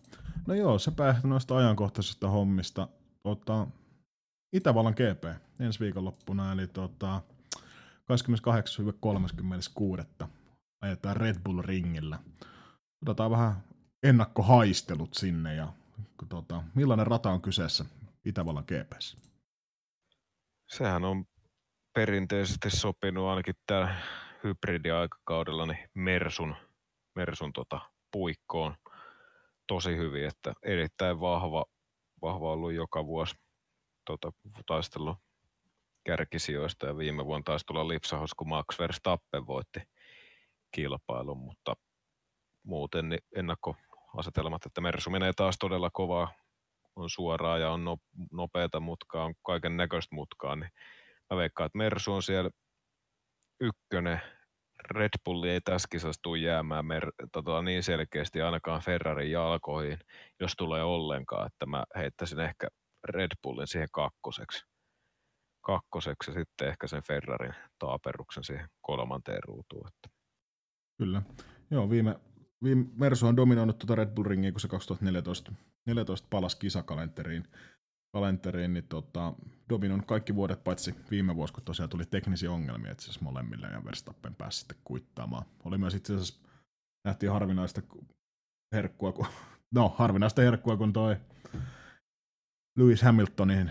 [0.47, 2.89] No joo, se päättyi noista ajankohtaisista hommista.
[3.23, 3.67] Tota,
[4.53, 5.25] Itävallan GP
[5.61, 7.23] ensi viikonloppuna, eli tota,
[10.23, 10.27] 28-36.
[10.81, 12.19] ajetaan Red Bull ringillä.
[13.03, 13.65] Otetaan vähän
[14.03, 15.73] ennakkohaistelut sinne ja
[16.29, 17.85] tota, millainen rata on kyseessä
[18.25, 19.17] Itävallan GPS?
[20.69, 21.25] Sehän on
[21.95, 23.95] perinteisesti sopinut ainakin tällä
[24.45, 26.57] hybridiaikakaudella niin Mersun,
[27.21, 27.81] Mersun tota,
[28.13, 28.75] puikkoon
[29.67, 31.65] tosi hyvin, että erittäin vahva,
[32.23, 33.35] vahva ollut joka vuosi
[34.05, 34.33] tota,
[34.67, 35.17] taistelu
[36.05, 39.81] kärkisijoista ja viime vuonna taisi tulla lipsahus, kun Max Verstappen voitti
[40.75, 41.75] kilpailun, mutta
[42.63, 46.33] muuten niin ennakkoasetelmat, että Mersu menee taas todella kovaa,
[46.97, 47.97] on suoraa ja on no,
[48.33, 50.71] nopeata mutkaa, on kaiken näköistä mutkaa, niin
[51.31, 52.51] mä veikkaan, että Mersu on siellä
[53.61, 54.21] ykkönen.
[54.91, 59.99] Red Bulli ei tässä kisassa tule jäämään mer- tota, niin selkeästi ainakaan Ferrarin jalkoihin,
[60.41, 62.69] jos tulee ollenkaan, että mä heittäisin ehkä
[63.05, 64.65] Red Bullin siihen kakkoseksi.
[65.61, 69.89] Kakkoseksi ja sitten ehkä sen Ferrarin taaperuksen siihen kolmanteen ruutuun.
[69.89, 70.17] Että.
[70.99, 71.23] Kyllä.
[71.71, 72.17] Joo, viime,
[72.63, 75.53] viime Mersu on dominoinut tuota Red Bull Ringiä, kun se 2014
[75.87, 77.49] 14 palasi kisakalenteriin
[78.13, 79.33] kalenteriin, niin tota,
[79.69, 83.85] dominoinut kaikki vuodet, paitsi viime vuosi, kun tosiaan tuli teknisiä ongelmia itse asiassa molemmille, ja
[83.85, 85.47] Verstappen pääsi sitten kuittaamaan.
[85.65, 86.41] Oli myös itse asiassa,
[87.05, 87.83] nähtiin harvinaista
[88.75, 89.27] herkkua, kun,
[89.75, 91.17] no harvinaista herkkua, kun toi
[92.79, 93.71] Lewis Hamiltonin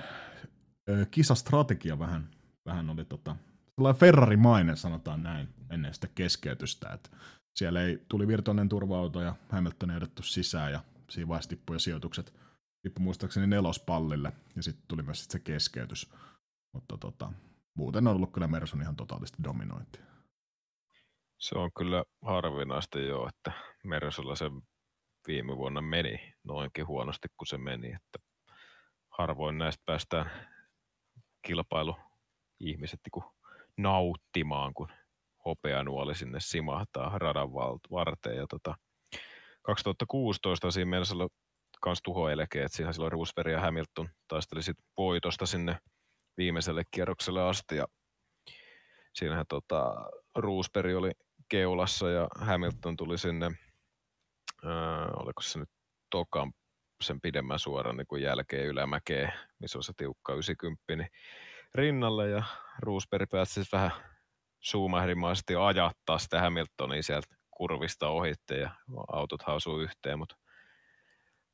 [1.12, 2.30] kisastrategia vähän,
[2.66, 3.36] vähän oli tota,
[3.76, 7.10] sellainen Ferrari-mainen, sanotaan näin, ennen sitä keskeytystä, että
[7.60, 12.34] siellä ei, tuli virtuaalinen turva-auto ja Hamilton ei sisään ja siinä vaiheessa tippui sijoitukset
[12.82, 16.14] tippui muistaakseni nelospallille ja sitten tuli myös sit se keskeytys.
[16.74, 17.34] Mutta tota,
[17.74, 20.00] muuten on ollut kyllä Mersun ihan totaalisesti dominointi.
[21.38, 23.52] Se on kyllä harvinaista jo, että
[23.84, 24.46] Mersulla se
[25.28, 28.20] viime vuonna meni noinkin huonosti kuin se meni, että
[29.10, 30.32] harvoin näistä päästään
[31.42, 31.96] kilpailu
[32.60, 33.32] ihmiset niin
[33.78, 34.90] nauttimaan, kun
[35.46, 37.54] hopeanuoli sinne simahtaa radan
[37.92, 38.38] varteen.
[38.38, 38.76] Ja tota,
[39.62, 41.28] 2016 siinä Mersulla
[41.80, 45.78] kans tuhoeleke, että siinä silloin Roosberg ja Hamilton taisteli sit voitosta sinne
[46.38, 47.86] viimeiselle kierrokselle asti ja
[49.14, 49.96] siinähän tota,
[50.36, 51.12] Roosberg oli
[51.50, 53.52] keulassa ja Hamilton tuli sinne,
[54.66, 55.70] ää, oliko se nyt
[56.10, 56.52] tokan
[57.04, 61.10] sen pidemmän suoran niin kuin jälkeen ylämäkeen, missä on se tiukka 90, niin
[61.76, 62.44] rinnalle ja
[62.80, 63.92] Roosberg pääsi siis vähän
[64.60, 68.70] suumahdimaisesti ajattaa sitä Hamiltonia sieltä kurvista ohitte ja
[69.08, 70.36] autot hausuu yhteen, mutta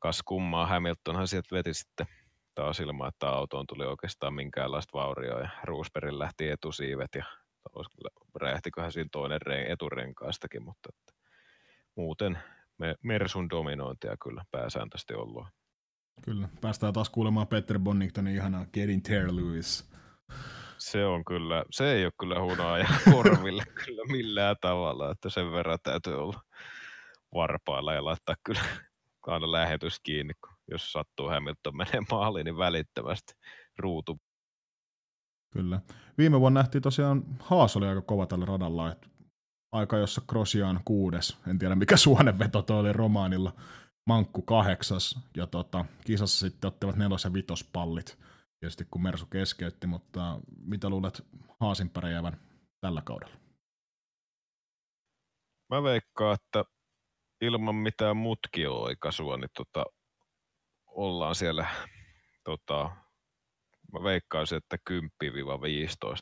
[0.05, 2.07] kas kummaa Hamiltonhan sieltä veti sitten
[2.55, 7.25] taas ilman, että autoon tuli oikeastaan minkäänlaista vaurioa ja Roosbergin lähti etusiivet ja
[8.35, 11.21] räjähtiköhän siinä toinen re- eturenkaastakin, mutta että
[11.95, 12.37] muuten
[12.77, 15.47] me Mersun dominointia kyllä pääsääntöisesti ollut.
[16.21, 19.91] Kyllä, päästään taas kuulemaan Peter Bonningtonin ihanaa Get in Tear Lewis.
[20.77, 25.51] Se on kyllä, se ei ole kyllä huonoa ja korville kyllä millään tavalla, että sen
[25.51, 26.41] verran täytyy olla
[27.33, 28.61] varpailla ja laittaa kyllä
[29.33, 33.33] aina lähetys kiinni, kun jos sattuu Hamilton menee maaliin, niin välittömästi
[33.77, 34.19] ruutu.
[35.53, 35.81] Kyllä.
[36.17, 39.07] Viime vuonna nähtiin tosiaan Haas oli aika kova tällä radalla, että
[39.71, 43.53] aika jossa Grosjean kuudes, en tiedä mikä suonenveto toi oli Romaanilla,
[44.05, 48.17] Mankku kahdeksas, ja tota, kisassa sitten ottivat nelos- ja vitospallit,
[48.59, 51.27] tietysti kun Mersu keskeytti, mutta mitä luulet
[51.59, 52.39] Haasin pärjäävän
[52.81, 53.35] tällä kaudella?
[55.69, 56.63] Mä veikkaan, että
[57.41, 59.85] ilman mitään mutkioikaisua, niin tota,
[60.87, 61.67] ollaan siellä,
[62.43, 62.89] tota,
[63.93, 64.97] mä veikkaisin, että 10-15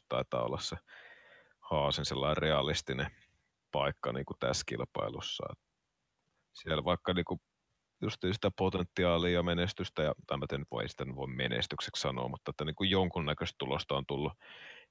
[0.10, 0.76] taitaa olla se
[1.60, 3.08] Haasin sellainen realistinen
[3.72, 5.44] paikka niin kuin tässä kilpailussa.
[6.54, 7.40] Siellä vaikka niin kuin
[8.02, 12.50] just sitä potentiaalia ja menestystä, ja, tai mä en voi sitä voi menestykseksi sanoa, mutta
[12.50, 14.34] että niin kuin jonkunnäköistä tulosta on tullut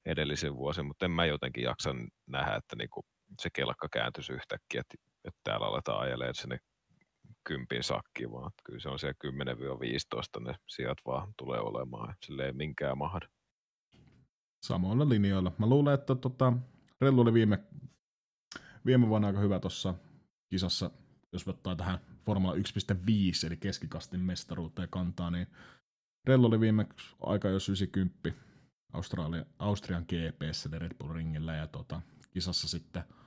[0.05, 1.95] edellisen vuosin, mutta en mä jotenkin jaksa
[2.27, 3.05] nähdä, että niin kuin
[3.41, 6.59] se kelkka kääntyisi yhtäkkiä, että että täällä aletaan ajelemaan sinne
[7.43, 9.17] kympin sakki, vaan kyllä se on siellä
[10.39, 13.27] 10-15 ne sijat vaan tulee olemaan, sille ei minkään mahda.
[14.65, 15.51] Samoilla linjoilla.
[15.57, 16.53] Mä luulen, että tota,
[17.01, 17.59] Rellu oli viime,
[18.85, 19.93] viime vuonna aika hyvä tuossa
[20.49, 20.91] kisassa,
[21.33, 22.59] jos ottaa tähän Formula 1.5,
[23.47, 25.47] eli keskikastin mestaruuteen kantaa, niin
[26.27, 26.87] Rellu oli viime
[27.21, 28.31] aika jos 90
[28.93, 32.01] Australia, Austrian GPS, eli Red Bull ringillä, ja tota,
[32.31, 33.03] kisassa sitten–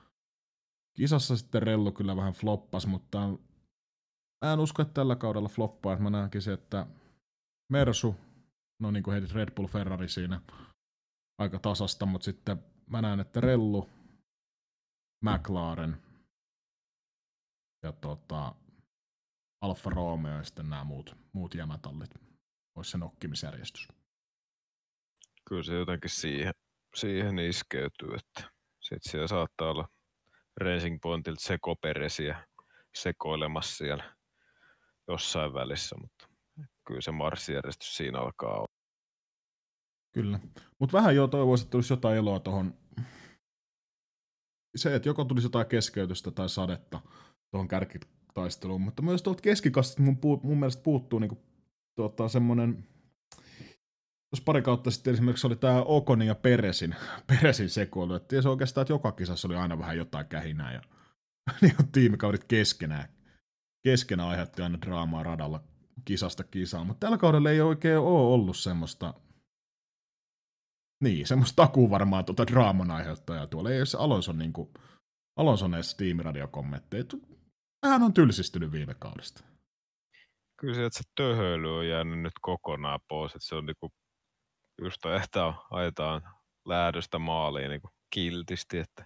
[0.97, 3.19] Kisassa sitten Rellu kyllä vähän floppas, mutta
[4.45, 5.97] mä en usko, että tällä kaudella floppaa.
[5.97, 6.87] Mä näkisin, että
[7.69, 8.15] Mersu,
[8.79, 10.41] no niin kuin heitit Red Bull Ferrari siinä
[11.37, 13.89] aika tasasta, mutta sitten mä näen, että Rellu,
[15.21, 16.01] McLaren
[17.83, 18.55] ja tota,
[19.61, 22.15] Alfa Romeo ja sitten nämä muut, muut jämätallit
[22.75, 23.87] olisi se nokkimisjärjestys.
[25.49, 26.53] Kyllä se jotenkin siihen,
[26.95, 29.87] siihen iskeytyy, että sitten siellä saattaa olla
[30.61, 32.45] Racing Pointilta sekoperesiä
[32.95, 34.13] sekoilemassa siellä
[35.07, 36.27] jossain välissä, mutta
[36.87, 38.77] kyllä se marssijärjestys siinä alkaa olla.
[40.13, 40.39] Kyllä.
[40.79, 42.73] Mutta vähän jo toivoisin, että tulisi jotain eloa tuohon.
[44.75, 47.01] Se, että joko tulisi jotain keskeytystä tai sadetta
[47.51, 51.37] tuohon kärkitaisteluun, mutta myös tuolta keskikastista mun, puu, mun mielestä puuttuu niinku,
[51.95, 52.87] tuota, semmoinen
[54.29, 56.95] Tuossa pari kautta sitten esimerkiksi oli tämä Okonin ja Peresin,
[57.27, 58.13] Peresin sekoilu.
[58.13, 60.81] Että se oikeastaan, että joka kisassa oli aina vähän jotain kähinää ja
[61.61, 63.09] niin tiimikaudet keskenään.
[63.83, 65.63] Keskenään aiheutti aina draamaa radalla
[66.05, 69.13] kisasta kisaan, mutta tällä kaudella ei oikein ole ollut semmoista
[71.03, 73.71] niin, semmoista takuu varmaan tuota draaman aiheuttajaa tuolla.
[73.71, 74.69] Ei se Alonson, niin kuin,
[75.35, 77.03] Alonson edes tiimiradiokommentteja.
[77.85, 79.43] Hän on tylsistynyt viime kaudesta.
[80.59, 83.31] Kyllä se, että se töhöily on jäänyt nyt kokonaan pois.
[83.31, 83.89] Että se on niinku
[84.81, 86.21] just että ajetaan
[86.65, 89.05] lähdöstä maaliin niin kiltisti, että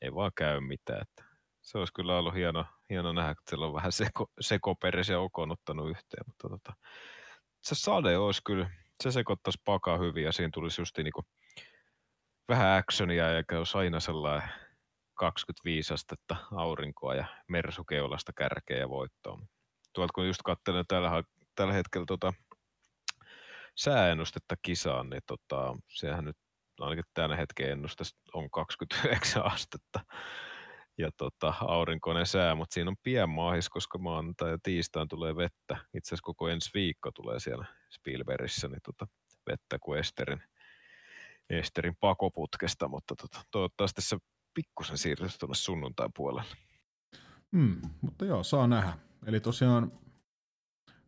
[0.00, 1.02] ei vaan käy mitään.
[1.02, 1.24] Että
[1.60, 5.52] se olisi kyllä ollut hieno, hieno nähdä, että siellä on vähän seko, sekoperis ja Okon
[5.52, 6.24] ottanut yhteen.
[6.26, 6.72] Mutta tota,
[7.62, 8.70] se sade olisi kyllä,
[9.02, 11.26] se sekoittaisi paka hyvin ja siinä tulisi just niin kuin
[12.48, 14.48] vähän actionia eikä olisi aina sellainen
[15.14, 19.38] 25 astetta aurinkoa ja mersukeulasta kärkeä ja voittoa.
[19.92, 21.22] Tuolta kun just katselen tällä,
[21.54, 22.32] tällä hetkellä tota
[23.76, 26.36] sääennustetta kisaan, niin tota, sehän nyt
[26.80, 28.04] ainakin tänä hetken ennuste
[28.34, 30.00] on 29 astetta
[30.98, 35.76] ja tota, aurinkoinen sää, mutta siinä on pien maahis, koska maanantai ja tiistain tulee vettä.
[35.94, 39.06] Itse asiassa koko ensi viikko tulee siellä Spielbergissä niin tota,
[39.50, 40.42] vettä kuin Esterin,
[41.50, 44.16] Esterin pakoputkesta, mutta tota, toivottavasti se
[44.54, 46.42] pikkusen siirtyy tuonne sunnuntain puolelle.
[47.56, 48.98] Hmm, mutta joo, saa nähdä.
[49.26, 49.92] Eli tosiaan,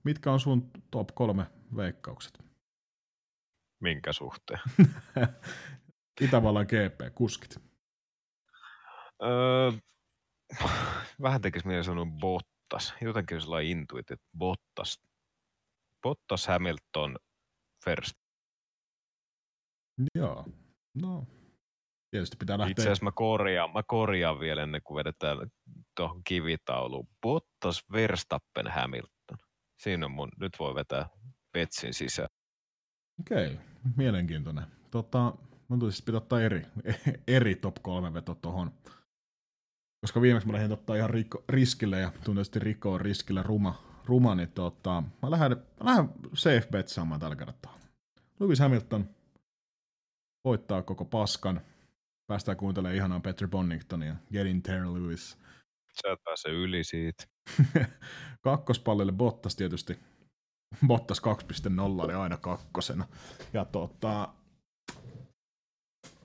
[0.05, 1.47] mitkä on sun top kolme
[1.77, 2.48] veikkaukset?
[3.81, 4.61] Minkä suhteen?
[6.21, 7.57] Itävallan GP-kuskit.
[9.23, 9.73] Öö,
[11.23, 12.95] vähän tekisi mieli sanoa Bottas.
[13.01, 15.01] Jotenkin sellainen intuit, että Bottas.
[16.03, 17.17] Bottas, Hamilton,
[17.85, 18.15] First.
[20.15, 20.45] Joo,
[20.95, 21.27] no
[22.11, 22.71] tietysti pitää lähteä.
[22.71, 25.39] Itse asiassa mä korjaan, mä korjaan vielä ennen kuin vedetään
[25.97, 27.09] tuohon kivitauluun.
[27.23, 29.39] Bottas, Verstappen, Hamilton.
[29.83, 31.09] Siinä on mun, nyt voi vetää
[31.53, 32.29] petsin sisään.
[33.21, 33.59] Okei,
[33.97, 34.65] mielenkiintoinen.
[34.91, 35.35] Tota,
[35.69, 36.67] mun tulisi pitää ottaa eri,
[37.27, 38.73] eri top 3 veto tuohon.
[40.01, 44.35] Koska viimeksi mä lähdin ottaa ihan rikko, riskille ja tunnetusti Rikko on riskillä ruma, ruma
[44.35, 47.79] niin tota, mä lähden, mä lähden safe bet saamaan tällä kertaa.
[48.41, 49.11] Lewis Hamilton
[50.45, 51.61] voittaa koko paskan.
[52.27, 54.17] Päästään kuuntelemaan ihanaa Petri Bonningtonia.
[54.33, 55.39] Get in there, Lewis.
[55.93, 57.25] Sä pääsee yli siitä.
[58.41, 59.99] Kakkospallille Bottas tietysti
[60.87, 63.07] Bottas 2.0 oli aina kakkosena.
[63.53, 64.29] Ja tota,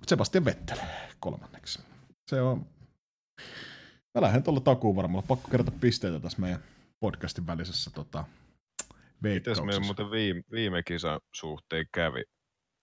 [0.07, 0.77] Sebastian Vettel
[1.19, 1.79] kolmanneksi.
[2.27, 2.65] Se on...
[4.15, 5.25] Mä lähden tuolla takuun varmalla.
[5.27, 6.63] Pakko kerätä pisteitä tässä meidän
[6.99, 8.25] podcastin välisessä tota.
[9.21, 12.23] Mites meillä muuten viime, viime kisan suhteen kävi?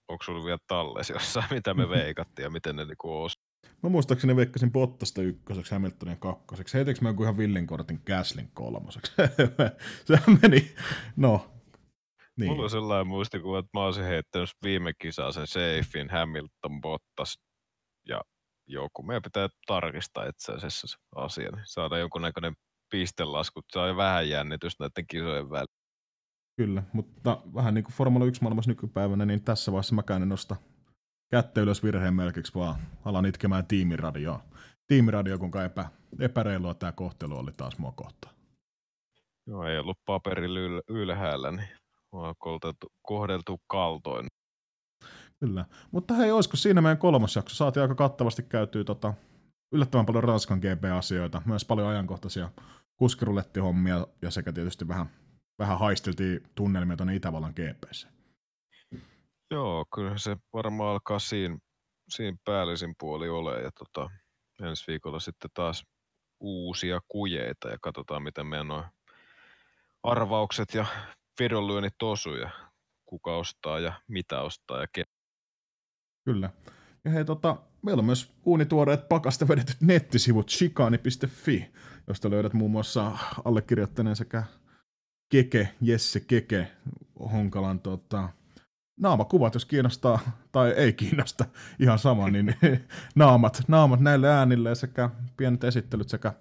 [0.09, 3.39] Onko sulla vielä talles jossain, mitä me veikattiin ja miten ne niinku os?
[3.83, 6.75] Mä muistaakseni veikkasin Bottasta ykköseksi, Hamiltonin kakkoseksi.
[6.75, 9.13] Heitikö mä joku ihan villinkortin Gaslin kolmoseksi?
[10.05, 10.75] se meni,
[11.17, 11.51] no.
[12.37, 12.51] Niin.
[12.51, 17.39] Mulla on sellainen muistikuva, että mä olisin heittänyt viime kisaa sen Seifin, Hamilton, Bottas
[18.09, 18.21] ja
[18.67, 19.03] joku.
[19.03, 22.55] Meidän pitää tarkistaa itse asiassa se asia, niin saada jonkunnäköinen
[22.91, 23.61] pistelasku.
[23.73, 25.81] Se on vähän jännitystä näiden kisojen välillä.
[26.57, 30.57] Kyllä, mutta vähän niin kuin Formula 1 maailmassa nykypäivänä, niin tässä vaiheessa mä en nosta
[31.31, 34.43] kättä ylös virheen melkeiksi, vaan alan itkemään tiimiradioa.
[34.87, 35.89] Tiimiradio, kuinka epä,
[36.21, 38.35] epäreilua tämä kohtelu oli taas mua kohtaan.
[39.47, 41.69] Joo, ei ollut paperilla yl- ylhäällä, niin
[42.13, 44.27] on kohdeltu, kohdeltu kaltoin.
[45.41, 47.57] Kyllä, mutta hei, olisiko siinä meidän kolmas jakso?
[47.57, 49.15] Saatiin aika kattavasti käytyä tota,
[49.73, 52.51] yllättävän paljon Ranskan GP-asioita, myös paljon ajankohtaisia
[52.97, 55.11] kuskirulettihommia ja sekä tietysti vähän,
[55.59, 58.09] vähän haisteltiin tunnelmia tuonne Itävallan GPssä.
[59.51, 61.59] Joo, kyllä se varmaan alkaa siinä,
[62.09, 64.11] siinä päällisin puoli ole ja tota,
[64.63, 65.85] ensi viikolla sitten taas
[66.41, 68.85] uusia kujeita ja katsotaan, miten meidän noin
[70.03, 70.87] arvaukset ja
[71.41, 72.51] vedonlyönnit osuu ja
[73.07, 75.05] kuka ostaa ja mitä ostaa ja ke.
[76.25, 76.51] Kyllä.
[77.05, 81.71] Ja hei, tota, meillä on myös uunituoreet pakasta vedetyt nettisivut shikani.fi,
[82.09, 84.43] josta löydät muun muassa allekirjoittaneen sekä
[85.31, 86.73] Keke, Jesse Keke,
[87.33, 88.29] Honkalan tota,
[89.01, 90.19] naamakuvat, jos kiinnostaa
[90.53, 91.45] tai ei kiinnosta
[91.79, 92.55] ihan sama, niin
[93.15, 96.33] naamat, naamat näille äänille sekä pienet esittelyt sekä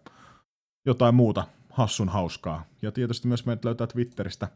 [0.85, 2.65] jotain muuta hassun hauskaa.
[2.81, 4.47] Ja tietysti myös meidät löytää Twitteristä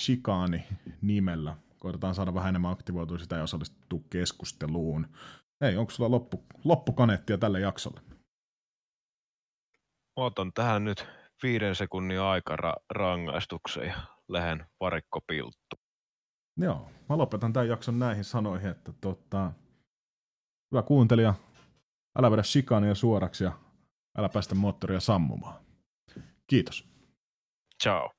[0.00, 0.64] Shikaani
[1.00, 1.56] nimellä.
[1.78, 5.06] Koitetaan saada vähän enemmän aktivoitua sitä ja osallistua keskusteluun.
[5.60, 8.00] Ei, onko sulla loppu, loppukaneettia tälle jaksolle?
[10.24, 11.06] otan tähän nyt
[11.42, 15.76] viiden sekunnin aikara rangaistuksen ja lähden varikkopilttu.
[16.58, 19.52] Joo, mä lopetan tämän jakson näihin sanoihin, että tota,
[20.72, 21.34] hyvä kuuntelija,
[22.18, 23.52] älä vedä shikania suoraksi ja
[24.18, 25.60] älä päästä moottoria sammumaan.
[26.46, 26.88] Kiitos.
[27.82, 28.17] Ciao.